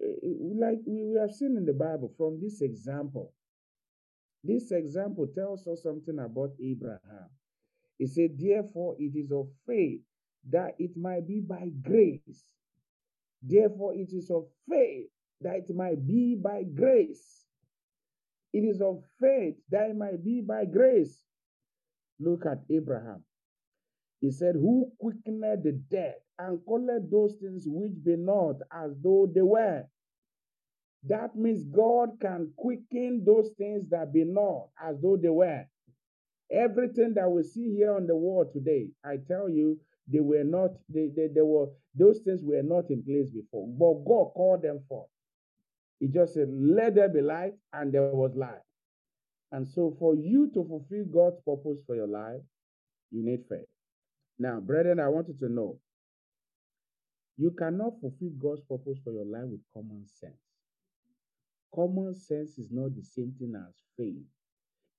like 0.56 0.80
we 0.86 1.18
have 1.20 1.32
seen 1.32 1.58
in 1.58 1.66
the 1.66 1.74
Bible 1.74 2.14
from 2.18 2.40
this 2.42 2.62
example, 2.62 3.34
this 4.44 4.72
example 4.72 5.28
tells 5.28 5.68
us 5.68 5.84
something 5.84 6.20
about 6.20 6.52
Abraham. 6.62 7.30
He 7.98 8.08
said, 8.08 8.32
Therefore, 8.38 8.96
it 9.00 9.16
is 9.16 9.32
of 9.32 9.48
faith 9.66 10.02
that 10.50 10.76
it 10.80 10.98
might 10.98 11.28
be 11.28 11.40
by 11.40 11.70
grace. 11.82 12.46
Therefore, 13.42 13.94
it 13.96 14.12
is 14.14 14.30
of 14.32 14.46
faith 14.70 15.08
that 15.42 15.56
it 15.70 15.76
might 15.76 16.06
be 16.08 16.36
by 16.36 16.64
grace. 16.64 17.46
It 18.54 18.60
is 18.60 18.82
of 18.82 19.04
faith 19.20 19.56
that 19.72 19.90
it 19.90 19.98
might 19.98 20.24
be 20.24 20.42
by 20.42 20.66
grace. 20.66 21.18
Look 22.20 22.46
at 22.46 22.60
Abraham. 22.70 23.24
He 24.22 24.32
said, 24.32 24.56
Who 24.56 24.92
quickened 25.00 25.44
the 25.44 25.82
dead 25.90 26.16
and 26.40 26.60
called 26.66 26.90
those 27.12 27.34
things 27.42 27.66
which 27.68 27.92
be 28.04 28.16
not 28.16 28.56
as 28.72 28.92
though 29.04 29.30
they 29.34 29.42
were. 29.42 29.86
That 31.06 31.36
means 31.36 31.64
God 31.66 32.12
can 32.22 32.52
quicken 32.56 33.24
those 33.26 33.50
things 33.58 33.90
that 33.90 34.14
be 34.14 34.24
not 34.24 34.70
as 34.82 34.96
though 35.02 35.18
they 35.18 35.30
were. 35.30 35.66
Everything 36.52 37.14
that 37.16 37.30
we 37.30 37.44
see 37.44 37.74
here 37.76 37.94
on 37.96 38.08
the 38.08 38.16
world 38.16 38.54
today, 38.54 38.90
I 39.04 39.18
tell 39.28 39.50
you, 39.50 39.80
they 40.08 40.20
were 40.20 40.44
not, 40.44 40.72
they, 40.90 41.10
they, 41.16 41.28
they 41.34 41.42
were, 41.42 41.68
those 41.96 42.20
things 42.20 42.42
were 42.44 42.62
not 42.64 42.90
in 42.90 43.04
place 43.04 43.30
before. 43.30 43.68
But 43.68 44.06
God 44.10 44.34
called 44.34 44.62
them 44.62 44.82
forth. 44.88 45.10
He 46.00 46.08
just 46.08 46.34
said, 46.34 46.50
Let 46.52 46.96
there 46.96 47.10
be 47.10 47.22
light, 47.22 47.54
and 47.72 47.94
there 47.94 48.04
was 48.14 48.36
light. 48.36 48.62
And 49.52 49.68
so, 49.68 49.96
for 50.00 50.16
you 50.16 50.50
to 50.54 50.64
fulfill 50.64 51.06
God's 51.06 51.38
purpose 51.46 51.80
for 51.86 51.96
your 51.96 52.08
life, 52.08 52.42
you 53.12 53.24
need 53.24 53.42
faith. 53.48 53.68
Now, 54.40 54.60
brethren, 54.60 55.00
I 55.00 55.08
want 55.10 55.28
you 55.28 55.36
to 55.48 55.54
know 55.54 55.80
you 57.38 57.52
cannot 57.52 58.00
fulfill 58.02 58.32
God's 58.40 58.62
purpose 58.62 59.00
for 59.04 59.12
your 59.12 59.26
life 59.26 59.46
with 59.50 59.62
common 59.74 60.06
sense. 60.08 60.34
Common 61.74 62.14
sense 62.16 62.58
is 62.58 62.70
not 62.72 62.96
the 62.96 63.04
same 63.04 63.34
thing 63.40 63.54
as 63.56 63.74
faith. 63.98 64.22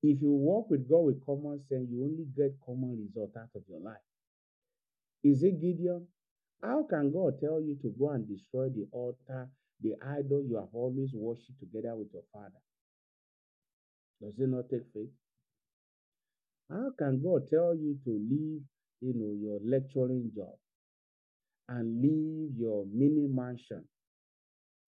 If 0.03 0.21
you 0.21 0.33
walk 0.33 0.71
with 0.71 0.89
God 0.89 1.07
with 1.07 1.25
common 1.25 1.61
sense, 1.69 1.89
you 1.91 2.05
only 2.05 2.27
get 2.37 2.55
common 2.65 2.99
result 3.07 3.31
out 3.37 3.51
of 3.55 3.63
your 3.69 3.81
life. 3.81 4.03
Is 5.23 5.43
it 5.43 5.61
Gideon? 5.61 6.07
How 6.63 6.85
can 6.89 7.13
God 7.13 7.41
tell 7.41 7.61
you 7.61 7.77
to 7.83 7.95
go 7.99 8.11
and 8.11 8.29
destroy 8.29 8.69
the 8.69 8.87
altar, 8.93 9.49
the 9.83 9.95
idol 10.19 10.45
you 10.49 10.57
have 10.57 10.75
always 10.75 11.11
worshipped 11.14 11.61
together 11.61 11.95
with 11.97 12.09
your 12.12 12.23
father? 12.33 12.61
Does 14.23 14.35
it 14.38 14.49
not 14.49 14.71
take 14.71 14.85
faith? 14.95 15.11
How 16.71 16.90
can 16.99 17.23
God 17.23 17.49
tell 17.50 17.75
you 17.75 17.99
to 18.04 18.11
leave, 18.11 18.62
you 19.00 19.14
know, 19.14 19.35
your 19.40 19.61
lecturing 19.64 20.31
job 20.35 20.54
and 21.69 22.00
leave 22.02 22.57
your 22.59 22.87
mini 22.93 23.28
mansion 23.28 23.85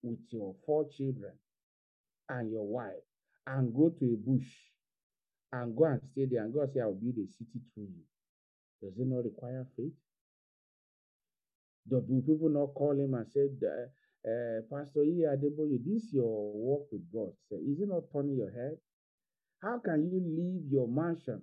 with 0.03 0.19
your 0.31 0.55
four 0.65 0.87
children 0.97 1.33
and 2.29 2.51
your 2.51 2.67
wife 2.67 2.93
and 3.47 3.75
go 3.75 3.91
to 3.91 4.05
a 4.05 4.17
bush 4.17 4.49
and 5.53 5.77
go 5.77 5.85
and 5.85 6.01
stay 6.13 6.27
there 6.31 6.45
and 6.45 6.55
God 6.55 6.71
say, 6.75 6.81
I'll 6.81 6.95
build 6.95 7.17
a 7.17 7.27
city 7.39 7.61
through 7.75 7.85
you? 7.85 8.05
Does 8.83 8.99
it 8.99 9.07
not 9.07 9.25
require 9.25 9.67
faith? 9.77 9.93
Do 11.89 12.01
people 12.27 12.49
not 12.49 12.75
call 12.75 12.93
him 12.93 13.15
and 13.15 13.27
say, 13.33 13.49
uh, 14.27 14.61
Pastor 14.71 15.03
E. 15.05 15.25
Adeboye, 15.29 15.79
this 15.85 16.13
your 16.13 16.53
work 16.55 16.87
with 16.93 17.03
God? 17.13 17.33
Is 17.53 17.81
it 17.81 17.89
not 17.89 18.05
turning 18.13 18.37
your 18.37 18.51
head? 18.53 18.77
How 19.63 19.79
can 19.85 20.11
you 20.11 20.21
leave 20.21 20.71
your 20.71 20.89
mansion 20.89 21.43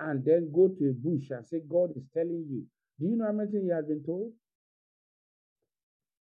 and 0.00 0.24
then 0.24 0.50
go 0.54 0.68
to 0.68 0.90
a 0.90 0.92
bush 0.94 1.30
and 1.30 1.46
say, 1.46 1.60
God 1.68 1.90
is 1.96 2.04
telling 2.14 2.46
you? 2.48 2.64
Do 3.00 3.06
you 3.06 3.16
know 3.16 3.26
how 3.26 3.32
many 3.32 3.50
things 3.50 3.64
he 3.64 3.70
has 3.70 3.86
been 3.86 4.04
told? 4.04 4.32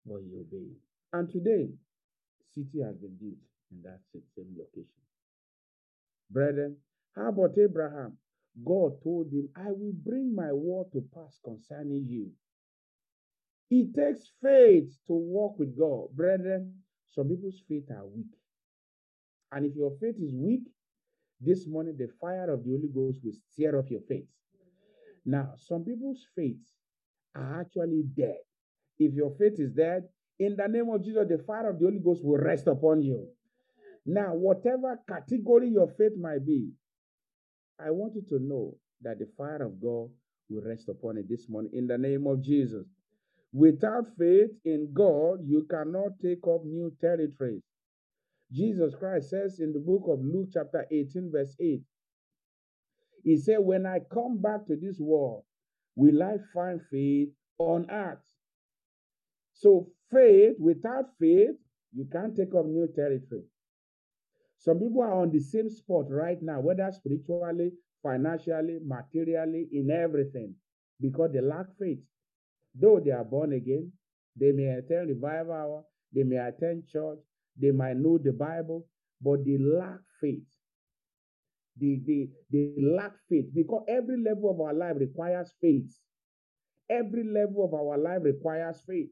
But 0.06 0.20
he 0.22 0.36
obeyed. 0.36 0.76
And 1.14 1.30
today, 1.32 1.70
city 2.56 2.82
has 2.84 2.96
been 2.98 3.16
built 3.20 3.40
in 3.72 3.82
that 3.84 4.00
same 4.14 4.56
location. 4.58 5.02
Brethren, 6.30 6.78
how 7.16 7.30
about 7.30 7.58
Abraham? 7.58 8.18
God 8.66 9.02
told 9.04 9.32
him, 9.32 9.50
I 9.56 9.70
will 9.70 9.94
bring 10.04 10.36
my 10.36 10.52
word 10.52 10.88
to 10.94 11.04
pass 11.14 11.40
concerning 11.44 12.06
you. 12.10 12.32
It 13.72 13.96
takes 13.96 14.30
faith 14.44 14.92
to 15.08 15.14
walk 15.14 15.58
with 15.58 15.78
God. 15.78 16.10
Brethren, 16.14 16.74
some 17.16 17.30
people's 17.30 17.64
faith 17.70 17.90
are 17.90 18.06
weak. 18.06 18.36
And 19.54 19.66
if 19.66 19.76
your 19.78 19.92
faith 20.02 20.16
is 20.22 20.34
weak, 20.36 20.64
this 21.40 21.66
morning 21.68 21.96
the 21.98 22.10
fire 22.20 22.52
of 22.52 22.66
the 22.66 22.72
Holy 22.72 22.90
Ghost 22.94 23.22
will 23.24 23.34
stir 23.54 23.80
up 23.80 23.90
your 23.90 24.02
faith. 24.10 24.28
Now, 25.26 25.54
some 25.56 25.86
people's 25.86 26.26
faith 26.36 26.60
are 27.34 27.62
actually 27.62 28.04
dead. 28.16 28.40
If 29.00 29.14
your 29.14 29.34
faith 29.40 29.58
is 29.58 29.72
dead, 29.72 30.04
in 30.38 30.58
the 30.58 30.68
name 30.68 30.90
of 30.90 31.04
Jesus, 31.04 31.28
the 31.30 31.42
fire 31.48 31.70
of 31.70 31.80
the 31.80 31.86
Holy 31.86 32.00
Ghost 32.00 32.26
will 32.26 32.38
rest 32.40 32.68
upon 32.68 33.02
you. 33.02 33.28
Now, 34.06 34.34
whatever 34.34 35.00
category 35.08 35.70
your 35.70 35.88
faith 35.98 36.18
might 36.20 36.46
be, 36.46 36.72
I 37.80 37.92
want 37.92 38.16
you 38.16 38.24
to 38.30 38.44
know 38.44 38.76
that 39.02 39.20
the 39.20 39.28
fire 39.38 39.64
of 39.64 39.82
God 39.82 40.10
will 40.50 40.62
rest 40.66 40.90
upon 40.90 41.18
it 41.18 41.30
this 41.30 41.48
morning 41.48 41.72
in 41.74 41.88
the 41.88 41.98
name 41.98 42.28
of 42.28 42.42
Jesus. 42.42 42.86
Without 43.54 44.06
faith 44.18 44.52
in 44.64 44.92
God, 44.94 45.40
you 45.46 45.68
cannot 45.70 46.20
take 46.22 46.48
up 46.48 46.64
new 46.64 46.92
territories. 47.02 47.64
Jesus 48.52 48.94
Christ 48.96 49.30
says 49.30 49.60
in 49.60 49.74
the 49.74 49.80
book 49.80 50.04
of 50.08 50.20
Luke, 50.24 50.50
chapter 50.54 50.86
18, 50.92 51.32
verse 51.32 51.56
8, 51.60 51.82
He 53.24 53.38
said, 53.38 53.58
When 53.60 53.86
I 53.86 54.00
come 54.12 54.42
back 54.42 54.66
to 54.68 54.76
this 54.76 55.00
world, 55.00 55.44
will 55.96 56.24
I 56.24 56.38
find 56.54 56.82
faith 56.92 57.30
on 57.58 57.90
earth? 57.90 58.24
So, 59.54 59.90
faith, 60.12 60.56
without 60.60 61.06
faith, 61.20 61.56
you 61.94 62.08
can't 62.12 62.36
take 62.36 62.56
up 62.56 62.66
new 62.66 62.88
territory. 62.96 63.44
Some 64.58 64.80
people 64.80 65.02
are 65.02 65.14
on 65.22 65.32
the 65.32 65.40
same 65.40 65.70
spot 65.70 66.06
right 66.10 66.42
now, 66.42 66.62
whether 66.62 66.90
spiritually, 66.92 67.72
financially, 68.04 68.80
materially, 68.84 69.68
in 69.72 69.92
everything, 69.92 70.56
because 71.00 71.32
they 71.34 71.42
lack 71.42 71.66
faith. 71.80 72.00
Though 72.76 73.00
they 73.04 73.12
are 73.12 73.24
born 73.24 73.54
again, 73.54 73.92
they 74.40 74.52
may 74.52 74.68
attend 74.68 75.10
revival 75.10 75.54
hour, 75.54 75.84
they 76.14 76.24
may 76.24 76.38
attend 76.38 76.88
church, 76.88 77.20
they 77.60 77.72
might 77.72 77.98
know 77.98 78.18
the 78.18 78.32
Bible, 78.32 78.86
but 79.22 79.44
they 79.46 79.58
lack 79.58 80.00
faith. 80.20 80.48
They, 81.80 82.00
they, 82.06 82.30
they 82.52 82.74
lack 82.82 83.14
faith 83.30 83.46
because 83.54 83.84
every 83.88 84.22
level 84.22 84.52
of 84.52 84.60
our 84.62 84.74
life 84.74 84.96
requires 85.00 85.54
faith. 85.62 85.92
Every 86.90 87.24
level 87.24 87.66
of 87.66 87.74
our 87.74 87.98
life 87.98 88.22
requires 88.24 88.82
faith. 88.86 89.10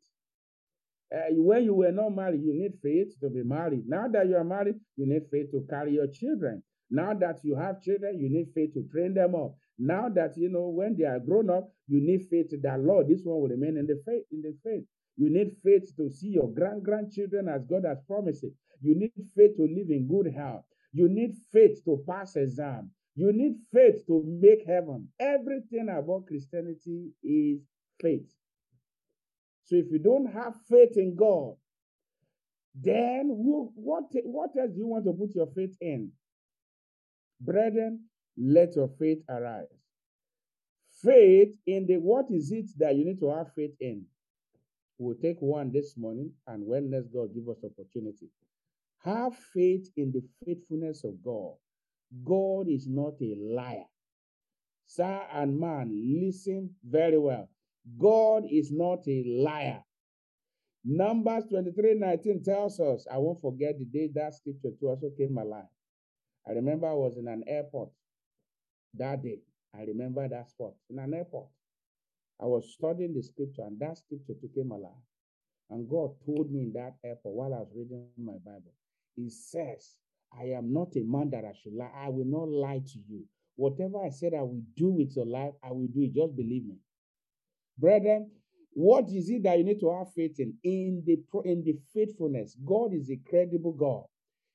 Uh, 1.14 1.32
when 1.32 1.64
you 1.64 1.74
were 1.74 1.92
not 1.92 2.10
married, 2.16 2.42
you 2.42 2.54
need 2.54 2.74
faith 2.84 3.20
to 3.22 3.30
be 3.30 3.44
married. 3.44 3.84
Now 3.88 4.08
that 4.10 4.28
you 4.28 4.36
are 4.36 4.44
married, 4.44 4.76
you 4.96 5.08
need 5.08 5.24
faith 5.32 5.52
to 5.52 5.66
carry 5.70 5.94
your 5.94 6.08
children. 6.08 6.62
Now 6.92 7.14
that 7.16 7.40
you 7.44 7.56
have 7.56 7.82
children, 7.82 8.20
you 8.20 8.30
need 8.30 8.50
faith 8.54 8.74
to 8.74 8.84
train 8.92 9.14
them 9.14 9.34
up. 9.36 9.56
Now 9.80 10.10
that 10.10 10.38
you 10.38 10.50
know 10.50 10.70
when 10.70 10.98
they 10.98 11.06
are 11.06 11.20
grown 11.20 11.50
up, 11.52 11.72
you 11.88 12.02
need 12.02 12.28
faith 12.30 12.48
that 12.64 12.82
Lord, 12.82 13.10
this 13.10 13.22
one 13.24 13.42
will 13.42 13.50
remain 13.50 13.78
in 13.78 13.88
the 13.88 14.02
faith, 14.06 14.24
in 14.32 14.44
the 14.44 14.56
faith. 14.64 14.86
You 15.18 15.32
need 15.32 15.58
faith 15.64 15.96
to 15.98 16.10
see 16.12 16.30
your 16.30 16.52
grand 16.54 16.84
grandchildren 16.84 17.50
as 17.50 17.66
God 17.66 17.86
has 17.88 18.00
promised 18.08 18.46
it. 18.46 18.54
You 18.82 18.96
need 18.96 19.14
faith 19.36 19.58
to 19.58 19.64
live 19.64 19.92
in 19.92 20.08
good 20.10 20.34
health. 20.34 20.66
You 20.94 21.10
need 21.10 21.36
faith 21.54 21.84
to 21.86 22.04
pass 22.10 22.38
exam. 22.38 22.92
You 23.16 23.34
need 23.34 23.58
faith 23.74 24.06
to 24.08 24.24
make 24.26 24.66
heaven. 24.68 25.10
Everything 25.20 25.90
about 25.90 26.28
Christianity 26.28 27.12
is 27.24 27.62
faith. 28.02 28.30
So 29.66 29.76
if 29.78 29.92
you 29.92 30.00
don't 30.00 30.28
have 30.34 30.56
faith 30.70 30.98
in 30.98 31.16
God, 31.16 31.56
then 32.76 33.28
who, 33.30 33.72
what, 33.76 34.06
what 34.26 34.52
else 34.60 34.72
do 34.74 34.80
you 34.80 34.88
want 34.88 35.06
to 35.06 35.14
put 35.14 35.36
your 35.36 35.48
faith 35.56 35.76
in? 35.82 36.12
Brethren, 37.42 38.09
let 38.40 38.76
your 38.76 38.90
faith 39.00 39.20
arise. 39.30 39.68
Faith 41.04 41.56
in 41.66 41.86
the 41.88 41.98
what 41.98 42.26
is 42.32 42.52
it 42.52 42.66
that 42.78 42.96
you 42.96 43.06
need 43.06 43.20
to 43.20 43.30
have 43.30 43.54
faith 43.54 43.76
in? 43.80 44.06
We'll 44.98 45.16
take 45.16 45.42
one 45.42 45.72
this 45.72 45.96
morning, 45.98 46.32
and 46.48 46.66
when 46.66 46.90
next 46.90 47.08
God 47.14 47.34
give 47.34 47.48
us 47.48 47.64
opportunity. 47.64 48.30
Have 49.04 49.36
faith 49.54 49.90
in 49.96 50.12
the 50.12 50.22
faithfulness 50.46 51.04
of 51.06 51.24
God. 51.24 51.54
God 52.26 52.68
is 52.68 52.88
not 52.88 53.14
a 53.22 53.36
liar. 53.40 53.86
Sir 54.88 55.22
and 55.32 55.58
man, 55.58 55.92
listen 56.22 56.72
very 56.84 57.18
well. 57.18 57.50
God 57.98 58.44
is 58.50 58.72
not 58.72 59.08
a 59.08 59.24
liar. 59.26 59.84
Numbers 60.84 61.46
23 61.50 61.96
19 61.96 62.44
tells 62.44 62.80
us, 62.80 63.06
I 63.12 63.18
won't 63.18 63.40
forget 63.40 63.78
the 63.78 63.86
day 63.86 64.10
that 64.16 64.34
scripture 64.34 64.72
to 64.80 64.88
also 64.88 65.12
came 65.18 65.38
alive. 65.38 65.66
I 66.48 66.52
remember 66.54 66.88
I 66.88 66.94
was 66.94 67.18
in 67.18 67.28
an 67.28 67.44
airport 67.48 67.90
that 68.96 69.24
day. 69.24 69.40
I 69.76 69.84
remember 69.84 70.28
that 70.28 70.50
spot 70.50 70.74
in 70.90 71.00
an 71.00 71.14
airport. 71.14 71.48
I 72.42 72.46
was 72.46 72.74
studying 72.74 73.14
the 73.14 73.22
scripture, 73.22 73.64
and 73.64 73.80
that 73.80 73.98
scripture 73.98 74.34
became 74.42 74.72
alive. 74.72 75.04
And 75.70 75.90
God 75.90 76.12
told 76.26 76.52
me 76.52 76.62
in 76.64 76.74
that 76.74 76.96
airport 77.04 77.36
while 77.36 77.54
I 77.54 77.60
was 77.60 77.70
reading 77.76 78.08
my 78.18 78.38
Bible, 78.44 78.74
He 79.16 79.30
says, 79.30 79.98
I 80.38 80.46
am 80.46 80.74
not 80.74 80.96
a 80.96 81.04
man 81.04 81.30
that 81.32 81.46
I 81.46 81.54
should 81.62 81.74
lie. 81.74 81.92
I 81.96 82.10
will 82.10 82.26
not 82.26 82.50
lie 82.50 82.80
to 82.80 83.00
you. 83.08 83.26
Whatever 83.56 84.04
I 84.04 84.10
said 84.10 84.34
I 84.34 84.42
will 84.42 84.62
do 84.76 84.88
with 84.90 85.16
your 85.16 85.26
life, 85.26 85.54
I 85.64 85.72
will 85.72 85.88
do 85.88 86.02
it. 86.02 86.14
Just 86.14 86.36
believe 86.36 86.66
me. 86.66 86.78
Brethren, 87.78 88.32
what 88.74 89.10
is 89.10 89.30
it 89.30 89.44
that 89.44 89.58
you 89.58 89.64
need 89.64 89.80
to 89.82 89.92
have 89.92 90.14
faith 90.14 90.40
in? 90.40 90.54
In 90.64 91.04
the 91.06 91.18
in 91.44 91.64
the 91.64 91.78
faithfulness. 91.94 92.56
God 92.66 92.94
is 92.94 93.10
a 93.10 93.18
credible 93.30 93.74
God. 93.74 94.06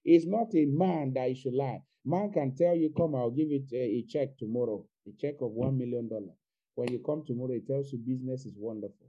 He's 0.02 0.26
not 0.26 0.54
a 0.54 0.64
man 0.66 1.12
that 1.14 1.28
he 1.28 1.34
should 1.34 1.54
lie. 1.54 1.82
Man 2.04 2.32
can 2.32 2.54
tell 2.56 2.74
you, 2.76 2.90
come, 2.96 3.14
I'll 3.16 3.30
give 3.30 3.50
it 3.52 3.64
a, 3.72 3.76
a 3.98 4.02
check 4.08 4.38
tomorrow, 4.38 4.84
a 5.08 5.12
check 5.20 5.36
of 5.42 5.52
one 5.52 5.78
million 5.78 6.08
dollars. 6.08 6.36
When 6.76 6.92
you 6.92 7.00
come 7.00 7.24
tomorrow, 7.26 7.52
it 7.54 7.66
tells 7.68 7.92
you 7.92 7.98
business 7.98 8.46
is 8.46 8.54
wonderful. 8.58 9.08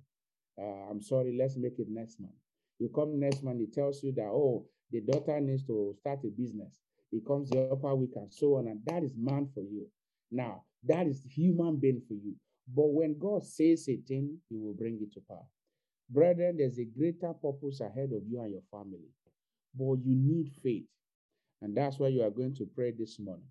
Uh, 0.60 0.90
I'm 0.92 1.02
sorry, 1.02 1.38
let's 1.40 1.58
make 1.58 1.80
it 1.80 1.88
next 1.90 2.20
month. 2.22 2.36
You 2.80 2.90
come 2.96 3.20
next 3.20 3.44
month, 3.44 3.62
it 3.62 3.74
tells 3.74 4.04
you 4.04 4.14
that, 4.14 4.28
oh, 4.28 4.68
the 4.92 5.02
daughter 5.02 5.40
needs 5.42 5.64
to 5.68 5.96
start 6.00 6.20
a 6.26 6.30
business. 6.30 6.80
It 7.12 7.26
comes 7.28 7.50
the 7.52 7.64
upper 7.72 7.96
week 7.96 8.12
and 8.18 8.34
so 8.34 8.58
on, 8.58 8.68
and 8.68 8.82
that 8.86 9.04
is 9.04 9.14
man 9.18 9.50
for 9.54 9.62
you. 9.64 9.88
Now, 10.32 10.64
that 10.86 11.08
is 11.08 11.24
human 11.30 11.78
being 11.78 12.02
for 12.08 12.16
you. 12.16 12.36
But 12.76 12.88
when 12.94 13.18
God 13.20 13.46
says 13.46 13.88
a 13.90 13.98
thing, 13.98 14.40
He 14.50 14.58
will 14.58 14.74
bring 14.76 15.00
it 15.02 15.14
to 15.16 15.22
pass. 15.30 15.48
Brethren, 16.10 16.58
there's 16.58 16.80
a 16.80 16.86
greater 16.86 17.34
purpose 17.34 17.82
ahead 17.82 18.12
of 18.14 18.24
you 18.28 18.42
and 18.42 18.52
your 18.52 18.64
family. 18.72 19.10
but 19.76 19.96
you 20.06 20.16
need 20.16 20.52
faith. 20.64 20.86
And 21.62 21.76
that's 21.76 22.00
why 22.00 22.10
you 22.10 22.24
are 22.24 22.30
going 22.30 22.56
to 22.56 22.68
pray 22.76 22.92
this 22.92 23.20
morning. 23.20 23.48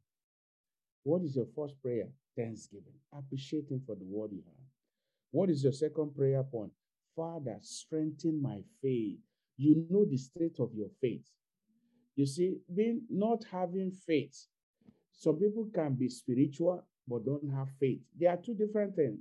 What 1.02 1.22
is 1.22 1.36
your 1.36 1.46
first 1.56 1.80
prayer? 1.82 2.08
Thanksgiving. 2.36 2.94
Appreciating 3.16 3.82
for 3.86 3.94
the 3.94 4.04
word 4.04 4.32
you 4.32 4.42
have. 4.46 4.66
What 5.30 5.50
is 5.50 5.62
your 5.62 5.72
second 5.72 6.14
prayer 6.14 6.42
point? 6.42 6.72
Father, 7.16 7.58
strengthen 7.60 8.40
my 8.40 8.62
faith. 8.82 9.18
You 9.56 9.86
know 9.90 10.04
the 10.04 10.16
state 10.16 10.56
of 10.58 10.70
your 10.74 10.88
faith. 11.00 11.28
You 12.16 12.26
see, 12.26 12.56
being 12.74 13.02
not 13.10 13.44
having 13.50 13.92
faith, 14.06 14.46
some 15.12 15.36
people 15.36 15.68
can 15.74 15.94
be 15.94 16.08
spiritual 16.08 16.84
but 17.06 17.24
don't 17.24 17.52
have 17.54 17.68
faith. 17.78 18.00
They 18.18 18.26
are 18.26 18.36
two 18.36 18.54
different 18.54 18.96
things. 18.96 19.20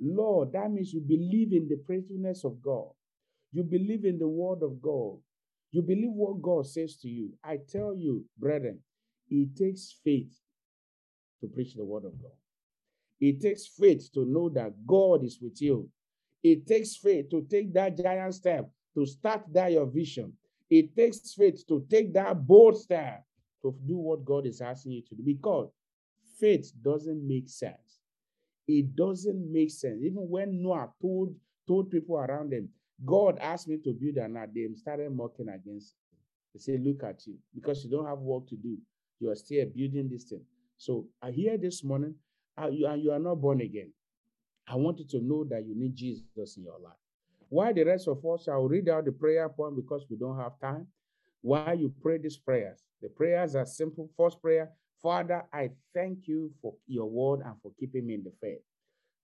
Lord, 0.00 0.52
that 0.52 0.70
means 0.70 0.92
you 0.92 1.00
believe 1.00 1.52
in 1.52 1.68
the 1.68 1.80
faithfulness 1.86 2.44
of 2.44 2.62
God. 2.62 2.88
You 3.52 3.62
believe 3.62 4.04
in 4.04 4.18
the 4.18 4.28
word 4.28 4.62
of 4.62 4.80
God. 4.80 5.18
You 5.72 5.82
believe 5.82 6.10
what 6.12 6.42
God 6.42 6.66
says 6.66 6.96
to 6.96 7.08
you. 7.08 7.32
I 7.44 7.58
tell 7.68 7.94
you, 7.94 8.24
brethren, 8.38 8.80
it 9.28 9.56
takes 9.56 9.96
faith 10.04 10.32
to 11.40 11.46
preach 11.46 11.74
the 11.74 11.84
word 11.84 12.04
of 12.04 12.20
God. 12.20 12.32
It 13.20 13.40
takes 13.40 13.66
faith 13.66 14.10
to 14.14 14.24
know 14.24 14.48
that 14.50 14.72
God 14.86 15.24
is 15.24 15.38
with 15.40 15.60
you. 15.60 15.88
It 16.42 16.66
takes 16.66 16.96
faith 16.96 17.30
to 17.30 17.46
take 17.50 17.72
that 17.74 17.96
giant 17.96 18.34
step, 18.34 18.68
to 18.94 19.06
start 19.06 19.44
that 19.52 19.72
your 19.72 19.86
vision. 19.86 20.32
It 20.70 20.96
takes 20.96 21.34
faith 21.34 21.66
to 21.68 21.84
take 21.90 22.12
that 22.14 22.46
bold 22.46 22.78
step 22.78 23.24
to 23.62 23.74
do 23.86 23.96
what 23.96 24.24
God 24.24 24.46
is 24.46 24.60
asking 24.60 24.92
you 24.92 25.02
to 25.02 25.14
do 25.14 25.22
because 25.22 25.70
faith 26.38 26.72
doesn't 26.82 27.26
make 27.26 27.48
sense. 27.48 28.00
It 28.66 28.96
doesn't 28.96 29.52
make 29.52 29.70
sense. 29.70 30.00
Even 30.02 30.28
when 30.28 30.62
Noah 30.62 30.90
told, 31.02 31.34
told 31.66 31.90
people 31.90 32.16
around 32.16 32.52
him, 32.52 32.68
God 33.04 33.38
asked 33.40 33.68
me 33.68 33.78
to 33.84 33.92
build 33.92 34.16
an 34.16 34.36
ark, 34.36 34.50
they 34.54 34.68
started 34.74 35.14
mocking 35.14 35.48
against 35.48 35.94
him. 35.94 36.18
They 36.54 36.60
say, 36.60 36.78
Look 36.78 37.02
at 37.04 37.26
you, 37.26 37.36
because 37.54 37.84
you 37.84 37.90
don't 37.90 38.06
have 38.06 38.18
work 38.18 38.48
to 38.48 38.56
do. 38.56 38.76
You 39.20 39.30
are 39.30 39.36
still 39.36 39.66
building 39.66 40.08
this 40.10 40.24
thing. 40.24 40.42
So 40.76 41.06
I 41.22 41.30
hear 41.30 41.58
this 41.58 41.84
morning, 41.84 42.14
uh, 42.60 42.68
you, 42.68 42.86
and 42.86 43.02
you 43.02 43.12
are 43.12 43.18
not 43.18 43.36
born 43.36 43.60
again. 43.60 43.92
I 44.66 44.76
want 44.76 44.98
you 44.98 45.06
to 45.10 45.20
know 45.20 45.44
that 45.44 45.64
you 45.66 45.74
need 45.74 45.94
Jesus 45.96 46.56
in 46.56 46.64
your 46.64 46.78
life. 46.82 46.94
Why 47.48 47.72
the 47.72 47.84
rest 47.84 48.06
of 48.08 48.24
us, 48.24 48.48
I'll 48.48 48.68
read 48.68 48.88
out 48.88 49.04
the 49.04 49.12
prayer 49.12 49.48
point 49.48 49.76
because 49.76 50.04
we 50.08 50.16
don't 50.16 50.38
have 50.38 50.58
time. 50.60 50.86
Why 51.42 51.72
you 51.72 51.92
pray 52.00 52.18
these 52.18 52.36
prayers? 52.36 52.82
The 53.02 53.08
prayers 53.08 53.56
are 53.56 53.66
simple. 53.66 54.08
First 54.16 54.40
prayer, 54.40 54.70
Father, 55.02 55.44
I 55.52 55.70
thank 55.94 56.28
you 56.28 56.52
for 56.60 56.74
your 56.86 57.06
word 57.06 57.40
and 57.44 57.54
for 57.62 57.72
keeping 57.78 58.06
me 58.06 58.14
in 58.14 58.22
the 58.22 58.32
faith. 58.40 58.60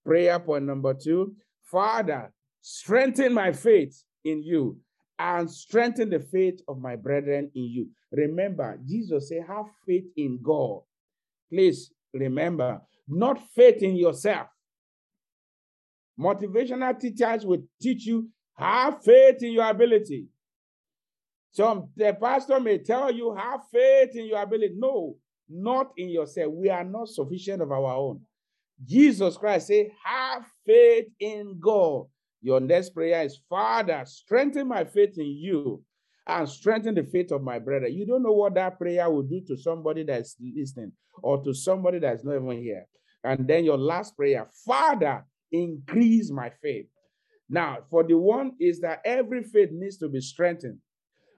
Prayer 0.03 0.39
point 0.39 0.65
number 0.65 0.93
two, 0.93 1.35
Father, 1.63 2.31
strengthen 2.69 3.33
my 3.33 3.53
faith 3.53 4.03
in 4.25 4.43
you 4.43 4.77
and 5.17 5.49
strengthen 5.49 6.09
the 6.09 6.19
faith 6.19 6.59
of 6.67 6.77
my 6.79 6.97
brethren 6.97 7.49
in 7.55 7.63
you. 7.63 7.87
Remember, 8.11 8.77
Jesus 8.85 9.29
said, 9.29 9.45
have 9.47 9.67
faith 9.85 10.03
in 10.17 10.39
God. 10.43 10.81
Please 11.49 11.93
remember, 12.13 12.81
not 13.07 13.39
faith 13.55 13.81
in 13.81 13.95
yourself. 13.95 14.47
Motivational 16.19 16.99
teachers 16.99 17.45
will 17.45 17.63
teach 17.81 18.05
you, 18.05 18.27
have 18.57 19.01
faith 19.01 19.41
in 19.41 19.53
your 19.53 19.69
ability. 19.69 20.27
Some 21.51 21.89
the 21.95 22.17
pastor 22.21 22.59
may 22.59 22.79
tell 22.79 23.09
you, 23.13 23.33
have 23.33 23.61
faith 23.71 24.09
in 24.13 24.25
your 24.25 24.41
ability. 24.41 24.75
No, 24.77 25.15
not 25.49 25.91
in 25.95 26.09
yourself. 26.09 26.51
We 26.51 26.69
are 26.69 26.83
not 26.83 27.07
sufficient 27.07 27.61
of 27.61 27.71
our 27.71 27.95
own. 27.95 28.19
Jesus 28.83 29.37
Christ 29.37 29.67
said, 29.67 29.87
have 30.03 30.43
faith 30.65 31.07
in 31.19 31.59
God. 31.61 32.07
Your 32.41 32.59
next 32.59 32.91
prayer 32.91 33.23
is, 33.23 33.39
Father, 33.49 34.03
strengthen 34.05 34.67
my 34.67 34.83
faith 34.83 35.17
in 35.17 35.27
you 35.27 35.83
and 36.27 36.47
strengthen 36.47 36.95
the 36.95 37.03
faith 37.03 37.31
of 37.31 37.41
my 37.41 37.59
brother. 37.59 37.87
You 37.87 38.05
don't 38.05 38.23
know 38.23 38.33
what 38.33 38.55
that 38.55 38.77
prayer 38.77 39.09
will 39.09 39.23
do 39.23 39.41
to 39.47 39.57
somebody 39.57 40.03
that's 40.03 40.35
listening 40.39 40.91
or 41.23 41.43
to 41.43 41.53
somebody 41.53 41.99
that's 41.99 42.23
not 42.23 42.35
even 42.35 42.61
here. 42.61 42.85
And 43.23 43.47
then 43.47 43.65
your 43.65 43.77
last 43.77 44.15
prayer, 44.15 44.47
Father, 44.65 45.25
increase 45.51 46.29
my 46.31 46.51
faith. 46.61 46.87
Now, 47.49 47.79
for 47.89 48.03
the 48.03 48.17
one 48.17 48.51
is 48.59 48.81
that 48.81 49.01
every 49.05 49.43
faith 49.43 49.69
needs 49.71 49.97
to 49.97 50.09
be 50.09 50.21
strengthened. 50.21 50.79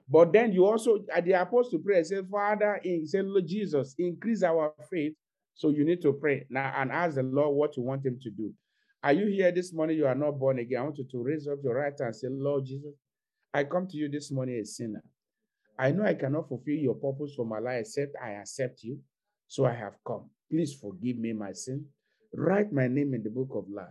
But 0.08 0.32
then 0.32 0.52
you 0.52 0.66
also, 0.66 0.98
at 1.14 1.24
the 1.24 1.32
apostle 1.32 1.78
prayer, 1.78 2.02
say, 2.02 2.20
Father, 2.28 2.80
in, 2.82 3.06
say, 3.06 3.22
Lord 3.22 3.46
Jesus, 3.46 3.94
increase 3.96 4.42
our 4.42 4.74
faith. 4.90 5.12
So 5.54 5.70
you 5.70 5.84
need 5.84 6.02
to 6.02 6.12
pray 6.12 6.46
now 6.50 6.72
and 6.76 6.90
ask 6.90 7.14
the 7.14 7.22
Lord 7.22 7.54
what 7.54 7.76
you 7.76 7.84
want 7.84 8.04
him 8.04 8.18
to 8.22 8.30
do. 8.30 8.52
Are 9.02 9.14
you 9.14 9.26
here 9.28 9.50
this 9.50 9.72
morning? 9.72 9.96
You 9.96 10.06
are 10.06 10.14
not 10.14 10.38
born 10.38 10.58
again. 10.58 10.80
I 10.80 10.84
want 10.84 10.98
you 10.98 11.06
to 11.10 11.22
raise 11.22 11.48
up 11.48 11.58
your 11.64 11.74
right 11.74 11.86
hand 11.86 12.00
and 12.00 12.16
say, 12.16 12.28
Lord 12.30 12.66
Jesus, 12.66 12.94
I 13.52 13.64
come 13.64 13.86
to 13.88 13.96
you 13.96 14.10
this 14.10 14.30
morning 14.30 14.60
a 14.60 14.64
sinner. 14.66 15.02
I 15.78 15.90
know 15.90 16.04
I 16.04 16.14
cannot 16.14 16.48
fulfill 16.48 16.74
your 16.74 16.94
purpose 16.94 17.32
for 17.34 17.46
my 17.46 17.58
life 17.58 17.80
except 17.80 18.14
I 18.22 18.32
accept 18.32 18.82
you. 18.82 18.98
So 19.48 19.64
I 19.64 19.72
have 19.72 19.94
come. 20.06 20.28
Please 20.50 20.74
forgive 20.74 21.16
me 21.16 21.32
my 21.32 21.52
sin. 21.52 21.86
Write 22.34 22.72
my 22.72 22.88
name 22.88 23.14
in 23.14 23.22
the 23.22 23.30
book 23.30 23.48
of 23.54 23.64
life. 23.70 23.88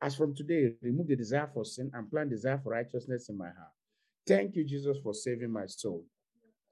As 0.00 0.14
from 0.14 0.34
today, 0.34 0.70
remove 0.80 1.08
the 1.08 1.16
desire 1.16 1.50
for 1.52 1.64
sin 1.64 1.90
and 1.92 2.08
plant 2.08 2.30
desire 2.30 2.60
for 2.62 2.70
righteousness 2.72 3.28
in 3.28 3.36
my 3.36 3.46
heart. 3.46 3.72
Thank 4.26 4.54
you, 4.54 4.64
Jesus, 4.64 4.98
for 5.02 5.12
saving 5.12 5.52
my 5.52 5.66
soul. 5.66 6.04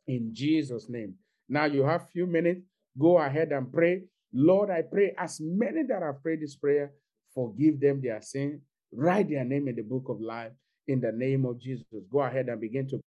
In 0.06 0.30
Jesus' 0.32 0.87
name. 0.88 1.14
Now 1.48 1.64
you 1.64 1.82
have 1.82 2.08
few 2.10 2.26
minutes. 2.26 2.60
Go 2.98 3.18
ahead 3.18 3.50
and 3.50 3.72
pray. 3.72 4.02
Lord, 4.32 4.70
I 4.70 4.82
pray 4.82 5.14
as 5.18 5.40
many 5.40 5.82
that 5.88 6.02
have 6.02 6.22
prayed 6.22 6.40
this 6.40 6.56
prayer, 6.56 6.92
forgive 7.35 7.81
them 7.81 8.01
their 8.03 8.20
sin. 8.23 8.61
Write 8.92 9.29
their 9.29 9.44
name 9.44 9.68
in 9.68 9.77
the 9.77 9.83
book 9.83 10.05
of 10.09 10.20
life 10.20 10.53
in 10.87 11.01
the 11.01 11.12
name 11.12 11.44
of 11.47 11.61
Jesus. 11.61 11.85
Go 12.11 12.20
ahead 12.20 12.49
and 12.49 12.61
begin 12.61 12.88
to 12.88 13.01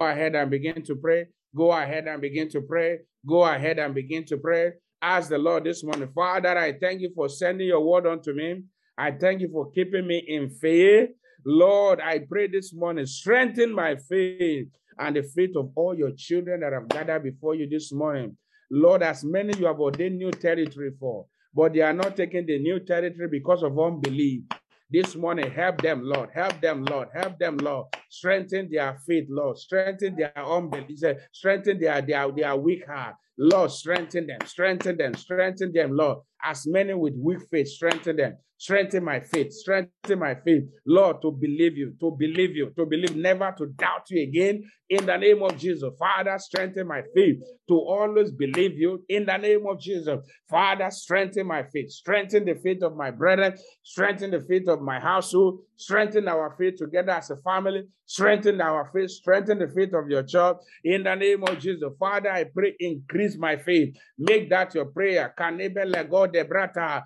go 0.00 0.06
ahead 0.06 0.34
and 0.34 0.50
begin 0.50 0.82
to 0.82 0.96
pray. 0.96 1.26
Go 1.54 1.72
ahead 1.72 2.08
and 2.08 2.20
begin 2.20 2.48
to 2.50 2.60
pray. 2.60 2.98
Go 3.26 3.44
ahead 3.44 3.78
and 3.78 3.94
begin 3.94 4.24
to 4.26 4.36
pray. 4.36 4.72
Ask 5.00 5.28
the 5.28 5.38
Lord 5.38 5.64
this 5.64 5.84
morning, 5.84 6.08
Father, 6.14 6.56
I 6.56 6.72
thank 6.78 7.00
you 7.00 7.10
for 7.14 7.28
sending 7.28 7.68
your 7.68 7.80
word 7.80 8.06
unto 8.06 8.32
me. 8.32 8.62
I 8.96 9.10
thank 9.10 9.40
you 9.40 9.48
for 9.52 9.70
keeping 9.70 10.06
me 10.06 10.24
in 10.26 10.50
faith. 10.50 11.10
Lord, 11.44 12.00
I 12.00 12.20
pray 12.20 12.46
this 12.46 12.72
morning, 12.72 13.04
strengthen 13.06 13.74
my 13.74 13.96
faith 13.96 14.68
and 14.98 15.16
the 15.16 15.22
faith 15.22 15.56
of 15.56 15.70
all 15.74 15.94
your 15.94 16.12
children 16.12 16.60
that 16.60 16.72
have 16.72 16.88
gathered 16.88 17.22
before 17.22 17.54
you 17.54 17.68
this 17.68 17.92
morning. 17.92 18.36
Lord, 18.70 19.02
as 19.02 19.24
many 19.24 19.56
you 19.58 19.66
have 19.66 19.78
ordained 19.78 20.16
new 20.16 20.30
territory 20.30 20.92
for, 20.98 21.26
but 21.54 21.72
they 21.72 21.80
are 21.80 21.92
not 21.92 22.16
taking 22.16 22.46
the 22.46 22.58
new 22.58 22.80
territory 22.80 23.28
because 23.30 23.62
of 23.62 23.78
unbelief. 23.78 24.42
This 24.90 25.16
morning, 25.16 25.50
help 25.50 25.80
them, 25.82 26.02
Lord. 26.04 26.30
Help 26.34 26.60
them, 26.60 26.84
Lord. 26.84 27.08
Help 27.14 27.38
them, 27.38 27.56
Lord. 27.56 27.86
Strengthen 28.10 28.68
their 28.70 28.98
faith, 29.06 29.26
Lord. 29.28 29.58
Strengthen 29.58 30.16
their 30.16 30.36
unbelief. 30.36 30.98
Strengthen 31.32 31.80
their, 31.80 32.02
their, 32.02 32.30
their 32.30 32.56
weak 32.56 32.86
heart. 32.86 33.16
Lord, 33.36 33.70
strengthen 33.72 34.26
them, 34.28 34.38
strengthen 34.46 34.96
them, 34.96 35.14
strengthen 35.14 35.72
them, 35.72 35.96
Lord. 35.96 36.18
As 36.44 36.66
many 36.66 36.94
with 36.94 37.14
weak 37.16 37.40
faith, 37.50 37.68
strengthen 37.68 38.16
them. 38.16 38.36
Strengthen 38.56 39.04
my 39.04 39.20
faith, 39.20 39.52
strengthen 39.52 40.18
my 40.20 40.36
faith, 40.36 40.62
Lord, 40.86 41.20
to 41.22 41.32
believe 41.32 41.76
you, 41.76 41.92
to 42.00 42.16
believe 42.18 42.54
you, 42.54 42.72
to 42.78 42.86
believe, 42.86 43.16
never 43.16 43.52
to 43.58 43.66
doubt 43.66 44.08
you 44.10 44.22
again. 44.22 44.62
In 44.88 45.06
the 45.06 45.16
name 45.16 45.42
of 45.42 45.58
Jesus, 45.58 45.92
Father, 45.98 46.38
strengthen 46.38 46.86
my 46.86 47.02
faith 47.14 47.42
to 47.68 47.74
always 47.74 48.30
believe 48.30 48.78
you. 48.78 49.02
In 49.08 49.26
the 49.26 49.36
name 49.36 49.66
of 49.66 49.80
Jesus, 49.80 50.20
Father, 50.48 50.88
strengthen 50.90 51.46
my 51.46 51.64
faith, 51.64 51.90
strengthen 51.90 52.44
the 52.44 52.54
faith 52.54 52.82
of 52.82 52.96
my 52.96 53.10
brethren, 53.10 53.54
strengthen 53.82 54.30
the 54.30 54.40
faith 54.40 54.68
of 54.68 54.80
my 54.80 55.00
household, 55.00 55.60
strengthen 55.76 56.28
our 56.28 56.54
faith 56.58 56.76
together 56.76 57.12
as 57.12 57.30
a 57.30 57.36
family, 57.38 57.82
strengthen 58.06 58.60
our 58.60 58.90
faith, 58.94 59.10
strengthen 59.10 59.58
the 59.58 59.68
faith 59.68 59.94
of 59.94 60.08
your 60.08 60.22
church. 60.22 60.58
In 60.84 61.02
the 61.02 61.14
name 61.14 61.42
of 61.44 61.58
Jesus, 61.58 61.90
Father, 61.98 62.30
I 62.30 62.44
pray, 62.44 62.74
increase 62.78 63.36
my 63.38 63.56
faith. 63.56 63.96
Make 64.18 64.50
that 64.50 64.74
your 64.74 64.86
prayer. 64.86 65.34
Kanebe 65.38 66.10
God 66.10 66.33
de 66.34 66.44
brata. 66.44 67.02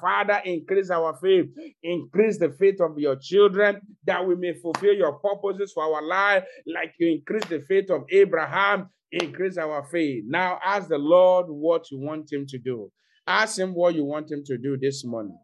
Father, 0.00 0.40
increase 0.46 0.90
our 0.90 1.14
faith, 1.20 1.46
increase 1.82 2.38
the 2.38 2.48
faith 2.58 2.80
of 2.80 2.98
your 2.98 3.16
children 3.16 3.78
that 4.06 4.26
we 4.26 4.34
may 4.34 4.54
fulfill 4.54 4.94
your 4.94 5.12
purposes 5.18 5.72
for 5.74 5.84
our 5.84 6.02
life, 6.02 6.42
like 6.66 6.94
you 6.98 7.12
increase 7.12 7.44
the 7.50 7.60
faith 7.68 7.90
of 7.90 8.04
Abraham, 8.10 8.88
increase 9.12 9.58
our 9.58 9.86
faith. 9.92 10.24
Now, 10.26 10.58
ask 10.64 10.88
the 10.88 10.96
Lord 10.96 11.46
what 11.50 11.90
you 11.90 11.98
want 11.98 12.32
him 12.32 12.46
to 12.48 12.58
do. 12.58 12.90
Ask 13.26 13.58
him 13.58 13.74
what 13.74 13.94
you 13.94 14.04
want 14.06 14.30
him 14.30 14.42
to 14.46 14.56
do 14.56 14.78
this 14.80 15.04
morning. 15.04 15.38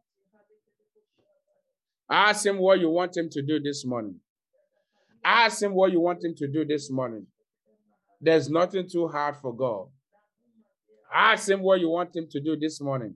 Ask 2.11 2.47
him 2.47 2.57
what 2.59 2.81
you 2.81 2.89
want 2.89 3.15
him 3.15 3.29
to 3.31 3.43
do 3.43 3.61
this 3.61 3.85
morning. 3.85 4.21
Ask 5.23 5.63
him 5.63 5.75
what 5.75 5.93
you 5.93 6.01
want 6.01 6.25
him 6.25 6.35
to 6.39 6.49
do 6.49 6.65
this 6.65 6.91
morning. 6.91 7.27
There's 8.23 8.49
nothing 8.49 8.89
too 8.91 9.09
hard 9.09 9.37
for 9.37 9.55
God. 9.55 9.89
Ask 11.15 11.49
him 11.49 11.61
what 11.61 11.81
you 11.81 11.91
want 11.91 12.17
him 12.17 12.27
to 12.31 12.41
do 12.41 12.57
this 12.57 12.81
morning. 12.81 13.15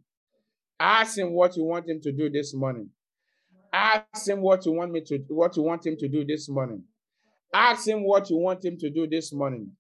Ask 0.79 1.19
him 1.19 1.33
what 1.33 1.57
you 1.57 1.65
want 1.65 1.89
him 1.89 2.01
to 2.03 2.13
do 2.13 2.29
this 2.29 2.55
morning. 2.55 2.91
Ask 3.73 4.29
him 4.29 4.41
what 4.41 4.67
you 4.67 4.73
want 4.73 4.93
me 4.93 5.01
to 5.03 5.19
what 5.29 5.57
you 5.57 5.63
want 5.63 5.87
him 5.87 5.97
to 5.99 6.09
do 6.09 6.25
this 6.25 6.49
morning. 6.49 6.83
Ask 7.53 7.89
him 7.89 8.05
what 8.05 8.29
you 8.31 8.37
want 8.37 8.65
him 8.65 8.77
to 8.79 8.91
do 8.91 9.07
this 9.07 9.33
morning. 9.33 9.73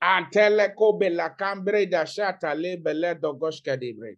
And 0.00 0.26
tell 0.32 0.56
la 0.56 0.68
cambre 0.68 1.88
da 1.88 2.04
shata 2.04 2.54
le 2.56 2.76
bele 2.76 3.14
do 3.20 3.34
goshka 3.34 3.76
debre. 3.80 4.16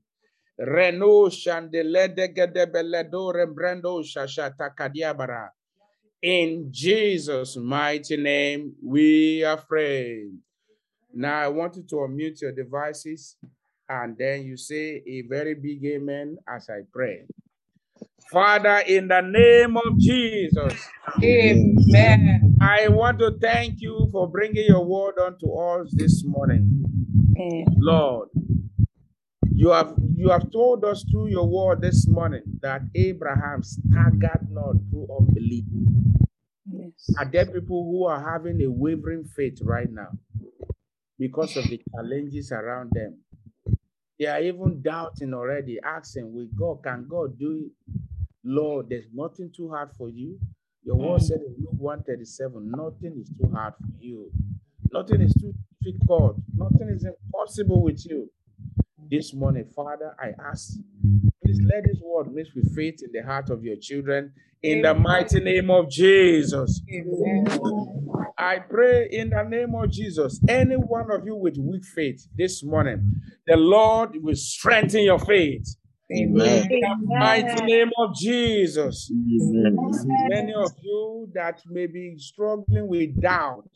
Reno 0.59 1.29
shandele 1.29 2.15
de 2.15 2.29
gede 2.29 2.73
bele 2.73 3.05
do 3.11 3.33
rembrando 3.33 4.03
shashata 4.03 4.75
kadiabara. 4.75 5.51
In 6.23 6.69
Jesus' 6.71 7.57
mighty 7.57 8.17
name, 8.17 8.73
we 8.83 9.45
are 9.45 9.59
prayed. 9.59 10.39
Now 11.15 11.41
I 11.41 11.49
want 11.49 11.77
you 11.77 11.85
to 11.91 11.95
unmute 11.97 12.43
your 12.43 12.53
devices 12.53 13.37
and 13.89 14.17
then 14.19 14.45
you 14.45 14.57
say 14.57 15.03
a 15.07 15.23
very 15.29 15.55
big 15.55 15.85
amen 15.85 16.39
as 16.49 16.69
I 16.69 16.81
pray. 16.93 17.25
Father, 18.33 18.79
in 18.87 19.09
the 19.09 19.21
name 19.21 19.77
of 19.77 19.99
Jesus, 19.99 20.75
Amen. 21.23 22.57
I 22.61 22.89
want 22.89 23.19
to 23.21 23.37
thank 23.41 23.81
you 23.81 24.09
for 24.11 24.29
bringing 24.29 24.65
your 24.67 24.85
word 24.85 25.19
unto 25.19 25.53
us 25.53 25.93
this 25.93 26.25
morning. 26.25 26.83
Lord, 27.77 28.31
you 29.53 29.71
have 29.71 29.95
you 30.17 30.31
have 30.31 30.51
told 30.51 30.85
us 30.85 31.05
through 31.11 31.29
your 31.29 31.47
word 31.47 31.83
this 31.83 32.09
morning 32.09 32.43
that 32.61 32.83
Abraham 32.95 33.63
staggered 33.63 34.49
not 34.51 34.77
through 34.91 35.07
unbelief. 35.17 35.65
Yes. 36.73 37.11
Are 37.19 37.31
there 37.31 37.47
people 37.47 37.85
who 37.85 38.07
are 38.07 38.21
having 38.33 38.61
a 38.63 38.71
wavering 38.71 39.25
faith 39.37 39.61
right 39.63 39.91
now 39.91 40.09
because 41.19 41.57
of 41.57 41.65
the 41.69 41.81
challenges 41.93 42.53
around 42.53 42.91
them? 42.93 43.19
They 44.19 44.27
are 44.27 44.41
even 44.41 44.81
doubting 44.83 45.35
already, 45.35 45.79
asking, 45.85 46.33
Will 46.33 46.49
God, 46.57 46.83
can 46.85 47.07
God 47.09 47.39
do 47.39 47.67
it? 47.67 48.01
Lord, 48.45 48.89
there's 48.91 49.07
nothing 49.13 49.51
too 49.55 49.71
hard 49.71 49.91
for 49.97 50.09
you. 50.09 50.39
Your 50.85 50.97
word 50.97 51.21
mm. 51.21 51.25
said 51.25 51.39
in 51.41 51.55
Luke 51.59 51.79
137, 51.79 52.71
nothing 52.71 53.19
is 53.21 53.31
too 53.31 53.51
hard 53.53 53.75
for 53.81 53.89
you. 53.99 54.31
Nothing 54.93 55.23
is 55.23 55.35
too 55.35 55.55
difficult. 55.83 56.37
Nothing 56.55 56.91
is 56.91 57.05
impossible 57.05 57.83
with 57.83 58.05
you. 58.07 58.31
This 59.11 59.35
morning, 59.35 59.67
Father, 59.75 60.15
I 60.19 60.33
ask, 60.51 60.75
please 61.55 61.67
let 61.73 61.85
this 61.85 62.01
word 62.03 62.33
mix 62.33 62.55
with 62.55 62.75
faith 62.75 63.03
in 63.03 63.11
the 63.13 63.23
heart 63.23 63.51
of 63.51 63.63
your 63.63 63.77
children 63.77 64.33
in 64.63 64.83
the 64.83 64.95
mighty 64.95 65.41
name 65.41 65.71
of 65.71 65.91
Jesus. 65.91 66.83
Amen. 66.93 67.47
I 68.39 68.59
pray 68.59 69.09
in 69.11 69.31
the 69.31 69.43
name 69.45 69.75
of 69.75 69.91
Jesus, 69.91 70.41
any 70.49 70.77
one 70.77 71.11
of 71.11 71.25
you 71.27 71.37
with 71.37 71.57
weak 71.59 71.85
faith 71.85 72.27
this 72.37 72.65
morning, 72.65 73.13
the 73.47 73.57
Lord 73.57 74.17
will 74.23 74.35
strengthen 74.35 75.03
your 75.03 75.19
faith. 75.19 75.77
Amen. 76.15 76.71
In 76.71 76.81
the 76.81 76.97
mighty 77.19 77.65
name 77.65 77.91
of 77.99 78.15
Jesus. 78.15 79.11
Amen. 79.11 79.77
Many 80.29 80.53
of 80.55 80.71
you 80.83 81.29
that 81.35 81.61
may 81.67 81.87
be 81.87 82.17
struggling 82.19 82.89
with 82.89 83.21
doubt, 83.21 83.69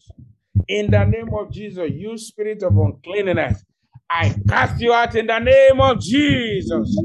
in 0.66 0.90
the 0.90 1.04
name 1.04 1.30
of 1.32 1.52
Jesus, 1.52 1.90
you 1.92 2.18
spirit 2.18 2.62
of 2.62 2.76
uncleanness, 2.76 3.64
I 4.10 4.34
cast 4.48 4.80
you 4.80 4.92
out 4.94 5.14
in 5.16 5.26
the 5.26 5.38
name 5.38 5.80
of 5.80 6.00
Jesus. 6.00 6.96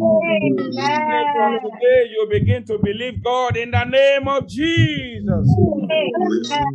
From 1.35 1.59
today, 1.61 2.09
you 2.11 2.27
begin 2.29 2.63
to 2.65 2.77
believe 2.81 3.23
God 3.23 3.57
in 3.57 3.71
the 3.71 3.83
name 3.83 4.27
of 4.27 4.47
Jesus. 4.47 5.49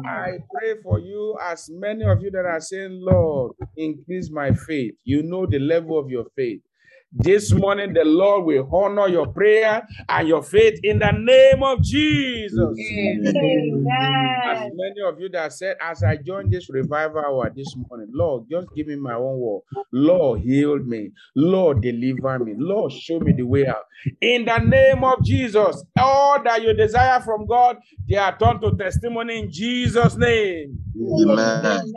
I 0.06 0.32
pray 0.52 0.74
for 0.82 0.98
you, 1.00 1.38
as 1.42 1.70
many 1.70 2.04
of 2.04 2.22
you 2.22 2.30
that 2.32 2.44
are 2.44 2.60
saying, 2.60 2.98
Lord, 3.02 3.52
increase 3.76 4.30
my 4.30 4.52
faith. 4.52 4.94
You 5.04 5.22
know 5.22 5.46
the 5.46 5.58
level 5.60 5.98
of 5.98 6.10
your 6.10 6.26
faith. 6.36 6.60
This 7.12 7.52
morning, 7.54 7.94
the 7.94 8.04
Lord 8.04 8.44
will 8.44 8.68
honor 8.70 9.08
your 9.08 9.26
prayer 9.28 9.82
and 10.08 10.28
your 10.28 10.42
faith 10.42 10.78
in 10.82 10.98
the 10.98 11.10
name 11.10 11.62
of 11.62 11.82
Jesus. 11.82 12.76
As 14.46 14.70
many 14.74 15.00
of 15.06 15.18
you 15.18 15.30
that 15.30 15.52
said, 15.54 15.76
as 15.80 16.02
I 16.02 16.16
joined 16.16 16.52
this 16.52 16.68
revival 16.68 17.20
hour 17.20 17.50
this 17.54 17.74
morning, 17.76 18.08
Lord, 18.12 18.44
just 18.50 18.68
give 18.74 18.88
me 18.88 18.96
my 18.96 19.14
own 19.14 19.38
word. 19.40 19.62
Lord, 19.90 20.40
heal 20.42 20.78
me. 20.78 21.10
Lord, 21.34 21.80
deliver 21.80 22.38
me. 22.40 22.54
Lord, 22.58 22.92
show 22.92 23.20
me 23.20 23.32
the 23.32 23.42
way 23.44 23.66
out. 23.66 23.84
In 24.20 24.44
the 24.44 24.58
name 24.58 25.02
of 25.02 25.24
Jesus, 25.24 25.82
all 25.98 26.42
that 26.42 26.62
you 26.62 26.74
desire 26.74 27.20
from 27.20 27.46
God, 27.46 27.78
they 28.06 28.16
are 28.16 28.36
turned 28.38 28.60
to 28.60 28.76
testimony 28.76 29.38
in 29.38 29.50
Jesus' 29.50 30.14
name. 30.16 30.78
Amen. 30.94 31.94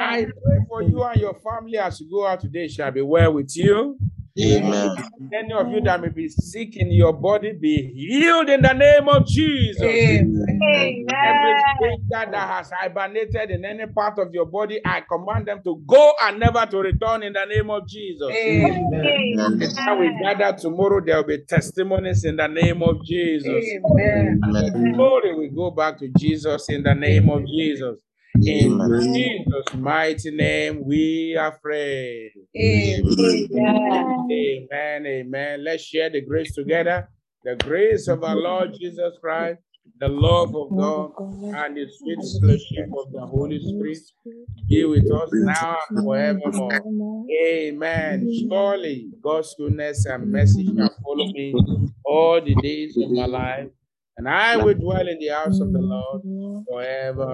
I 0.00 0.24
pray 0.24 0.58
for 0.68 0.82
you 0.82 1.02
and 1.04 1.20
your 1.20 1.34
family 1.40 1.76
as 1.76 2.00
you 2.00 2.10
go 2.10 2.26
out 2.26 2.40
today 2.40 2.66
shall 2.66 2.90
be 2.90 3.02
well 3.02 3.34
with 3.34 3.54
you. 3.56 3.98
Amen. 4.36 4.96
Any 5.32 5.52
of 5.52 5.70
you 5.70 5.80
that 5.82 6.00
may 6.00 6.08
be 6.08 6.28
sick 6.28 6.76
in 6.76 6.90
your 6.90 7.12
body, 7.12 7.52
be 7.52 7.92
healed 7.94 8.48
in 8.48 8.62
the 8.62 8.72
name 8.72 9.08
of 9.08 9.26
Jesus. 9.26 9.82
Amen. 9.82 11.04
Every 11.24 11.54
danger 11.80 12.30
that 12.32 12.48
has 12.48 12.70
hibernated 12.72 13.50
in 13.50 13.64
any 13.64 13.86
part 13.86 14.18
of 14.18 14.34
your 14.34 14.46
body, 14.46 14.80
I 14.84 15.02
command 15.02 15.46
them 15.46 15.62
to 15.62 15.80
go 15.86 16.12
and 16.22 16.40
never 16.40 16.66
to 16.66 16.78
return 16.78 17.22
in 17.22 17.32
the 17.32 17.44
name 17.44 17.70
of 17.70 17.86
Jesus. 17.88 18.28
Amen. 18.32 19.36
When 19.86 19.98
we 20.00 20.18
gather 20.20 20.56
tomorrow, 20.58 21.00
there 21.04 21.16
will 21.18 21.24
be 21.28 21.38
testimonies 21.38 22.24
in 22.24 22.36
the 22.36 22.48
name 22.48 22.82
of 22.82 23.04
Jesus. 23.04 23.46
Amen. 23.48 24.40
Glory 24.94 25.34
will 25.36 25.54
go 25.54 25.70
back 25.70 25.98
to 25.98 26.08
Jesus 26.08 26.68
in 26.70 26.82
the 26.82 26.94
name 26.94 27.30
of 27.30 27.46
Jesus. 27.46 28.00
In 28.42 28.80
Amen. 28.80 29.14
Jesus' 29.14 29.74
mighty 29.74 30.30
name, 30.32 30.84
we 30.84 31.36
are 31.36 31.56
prayed. 31.58 32.32
Amen. 32.56 34.26
Amen. 34.30 35.06
Amen. 35.06 35.64
Let's 35.64 35.84
share 35.84 36.10
the 36.10 36.20
grace 36.20 36.54
together. 36.54 37.08
The 37.44 37.56
grace 37.56 38.08
of 38.08 38.24
our 38.24 38.34
Lord 38.36 38.74
Jesus 38.80 39.14
Christ, 39.20 39.60
the 40.00 40.08
love 40.08 40.56
of 40.56 40.70
God, 40.76 41.12
and 41.18 41.76
the 41.76 41.86
sweet 41.96 42.18
fellowship 42.40 42.90
of 42.98 43.12
the 43.12 43.24
Holy 43.24 43.60
Spirit 43.60 43.98
be 44.68 44.84
with 44.84 45.10
us 45.12 45.28
now 45.32 45.76
and 45.90 46.04
forevermore. 46.04 47.26
Amen. 47.46 48.28
Surely 48.48 49.10
God's 49.22 49.54
goodness 49.56 50.06
and 50.06 50.32
mercy 50.32 50.64
shall 50.74 50.94
follow 51.04 51.26
me 51.32 51.54
all 52.04 52.40
the 52.42 52.54
days 52.56 52.96
of 52.96 53.10
my 53.10 53.26
life, 53.26 53.68
and 54.16 54.28
I 54.28 54.56
will 54.56 54.74
dwell 54.74 55.06
in 55.06 55.18
the 55.18 55.28
house 55.28 55.60
of 55.60 55.72
the 55.72 55.80
Lord 55.80 56.22
forever 56.66 57.28